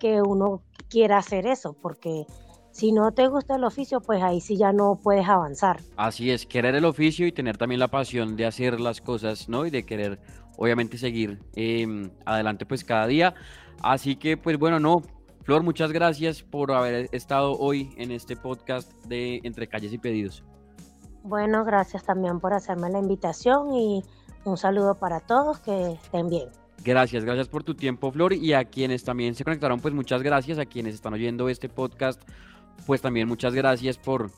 que 0.01 0.21
uno 0.21 0.63
quiera 0.89 1.19
hacer 1.19 1.47
eso, 1.47 1.75
porque 1.81 2.27
si 2.73 2.91
no 2.91 3.13
te 3.13 3.29
gusta 3.29 3.57
el 3.57 3.65
oficio, 3.65 4.01
pues 4.01 4.23
ahí 4.23 4.41
sí 4.41 4.57
ya 4.57 4.73
no 4.73 4.99
puedes 5.01 5.29
avanzar. 5.29 5.81
Así 5.97 6.31
es, 6.31 6.47
querer 6.47 6.75
el 6.75 6.85
oficio 6.85 7.27
y 7.27 7.33
tener 7.33 7.57
también 7.59 7.79
la 7.79 7.89
pasión 7.89 8.35
de 8.35 8.47
hacer 8.47 8.81
las 8.81 9.01
cosas, 9.01 9.49
¿no? 9.49 9.67
Y 9.67 9.71
de 9.71 9.85
querer, 9.85 10.19
obviamente, 10.57 10.99
seguir 10.99 11.39
em, 11.55 12.11
adelante, 12.25 12.67
pues 12.67 12.83
cada 12.83 13.07
día. 13.07 13.35
Así 13.83 14.17
que, 14.17 14.37
pues 14.37 14.59
bueno, 14.59 14.81
no, 14.81 15.03
Flor, 15.43 15.65
muchas 15.65 15.91
gracias 15.91 16.43
por 16.43 16.71
haber 16.71 17.09
estado 17.11 17.59
hoy 17.59 17.93
en 17.97 18.13
este 18.13 18.37
podcast 18.37 18.93
de 19.07 19.41
Entre 19.43 19.67
Calles 19.67 19.93
y 19.93 19.99
Pedidos. 19.99 20.45
Bueno, 21.25 21.65
gracias 21.65 22.05
también 22.05 22.39
por 22.39 22.53
hacerme 22.53 22.91
la 22.91 23.01
invitación 23.01 23.75
y 23.75 24.05
un 24.45 24.57
saludo 24.57 24.95
para 24.95 25.19
todos, 25.19 25.59
que 25.59 25.93
estén 25.93 26.29
bien. 26.29 26.49
Gracias, 26.85 27.25
gracias 27.25 27.49
por 27.49 27.65
tu 27.65 27.75
tiempo, 27.75 28.13
Flor, 28.13 28.33
y 28.33 28.53
a 28.53 28.65
quienes 28.65 29.03
también 29.03 29.35
se 29.35 29.43
conectaron, 29.43 29.81
pues 29.81 29.93
muchas 29.95 30.23
gracias, 30.23 30.59
a 30.59 30.67
quienes 30.67 30.95
están 30.95 31.15
oyendo 31.15 31.49
este 31.49 31.69
podcast, 31.69 32.23
pues 32.87 33.01
también 33.01 33.27
muchas 33.27 33.53
gracias 33.53 33.99
por 33.99 34.31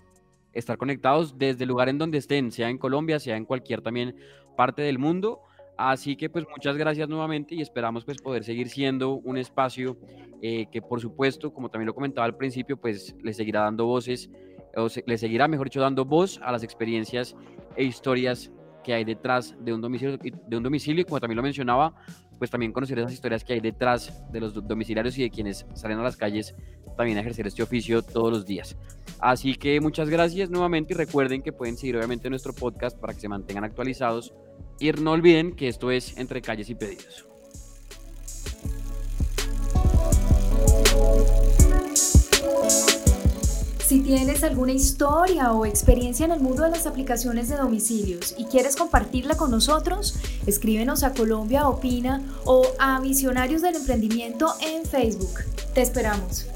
estar 0.55 0.79
conectados 0.79 1.37
desde 1.37 1.65
el 1.65 1.69
lugar 1.69 1.91
en 1.91 1.99
donde 1.99 2.17
estén, 2.17 2.51
sea 2.51 2.71
en 2.71 2.79
Colombia, 2.79 3.21
sea 3.21 3.37
en 3.37 3.45
cualquier 3.45 3.83
también 3.83 4.17
parte 4.57 4.81
del 4.81 4.99
mundo. 4.99 5.41
Así 5.77 6.17
que 6.17 6.31
pues 6.31 6.45
muchas 6.49 6.77
gracias 6.77 7.09
nuevamente 7.09 7.55
y 7.55 7.61
esperamos 7.61 8.05
pues 8.05 8.19
poder 8.19 8.45
seguir 8.45 8.69
siendo 8.69 9.15
un 9.15 9.37
espacio 9.37 9.99
eh, 10.41 10.67
que 10.71 10.81
por 10.83 11.01
supuesto, 11.01 11.53
como 11.53 11.69
también 11.69 11.87
lo 11.87 11.95
comentaba 11.95 12.27
al 12.27 12.37
principio, 12.37 12.77
pues 12.77 13.17
le 13.23 13.33
seguirá 13.33 13.61
dando 13.61 13.87
voces, 13.87 14.31
o 14.77 14.89
le 15.07 15.19
seguirá 15.19 15.49
mejor 15.49 15.69
dicho 15.69 15.81
dando 15.81 16.05
voz 16.05 16.41
a 16.43 16.53
las 16.53 16.63
experiencias 16.63 17.35
e 17.77 17.85
historias 17.85 18.53
que 18.85 18.93
hay 18.93 19.05
detrás 19.05 19.57
de 19.59 19.73
un 19.73 19.81
domicilio, 19.81 20.19
de 20.19 20.57
un 20.57 20.63
domicilio 20.63 21.03
y 21.03 21.05
como 21.05 21.19
también 21.19 21.37
lo 21.37 21.43
mencionaba, 21.43 21.95
pues 22.39 22.51
también 22.51 22.73
conocer 22.73 22.99
esas 22.99 23.13
historias 23.13 23.43
que 23.43 23.55
hay 23.55 23.61
detrás 23.61 24.13
de 24.31 24.41
los 24.41 24.55
domiciliarios 24.69 25.17
y 25.19 25.23
de 25.23 25.31
quienes 25.31 25.67
salen 25.75 25.99
a 25.99 26.03
las 26.03 26.17
calles 26.17 26.55
también 26.97 27.19
a 27.19 27.23
ejercer 27.23 27.47
este 27.47 27.63
oficio 27.63 28.03
todos 28.03 28.31
los 28.31 28.47
días. 28.47 28.77
Así 29.19 29.55
que 29.55 29.81
muchas 29.81 30.11
gracias 30.11 30.51
nuevamente 30.51 30.93
y 30.93 30.97
recuerden 30.97 31.43
que 31.43 31.53
pueden 31.53 31.77
seguir 31.77 31.97
obviamente 31.97 32.29
nuestro 32.29 32.53
podcast 32.53 32.99
para 32.99 33.15
que 33.15 33.21
se 33.21 33.29
mantengan 33.29 33.65
actualizados 33.65 34.35
y 34.81 34.91
no 34.93 35.13
olviden 35.13 35.53
que 35.53 35.69
esto 35.69 35.91
es 35.91 36.17
Entre 36.17 36.43
Calles 36.43 36.69
y 36.69 36.75
Pedidos. 36.75 37.27
Si 43.87 44.01
tienes 44.01 44.43
alguna 44.43 44.73
historia 44.73 45.53
o 45.53 45.67
experiencia 45.67 46.25
en 46.25 46.33
el 46.33 46.41
mundo 46.41 46.65
de 46.65 46.71
las 46.71 46.87
aplicaciones 46.87 47.49
de 47.49 47.57
domicilios 47.57 48.35
y 48.37 48.47
quieres 48.47 48.77
compartirla 48.77 49.37
con 49.37 49.51
nosotros, 49.51 50.17
escríbenos 50.47 51.03
a 51.05 51.13
Colombia 51.13 51.69
Opina 51.69 52.23
o 52.45 52.67
a 52.79 52.99
Visionarios 53.01 53.63
del 53.63 53.77
Emprendimiento 53.77 54.55
en 54.61 54.85
Facebook. 54.85 55.41
Te 55.75 55.83
esperamos. 55.83 56.47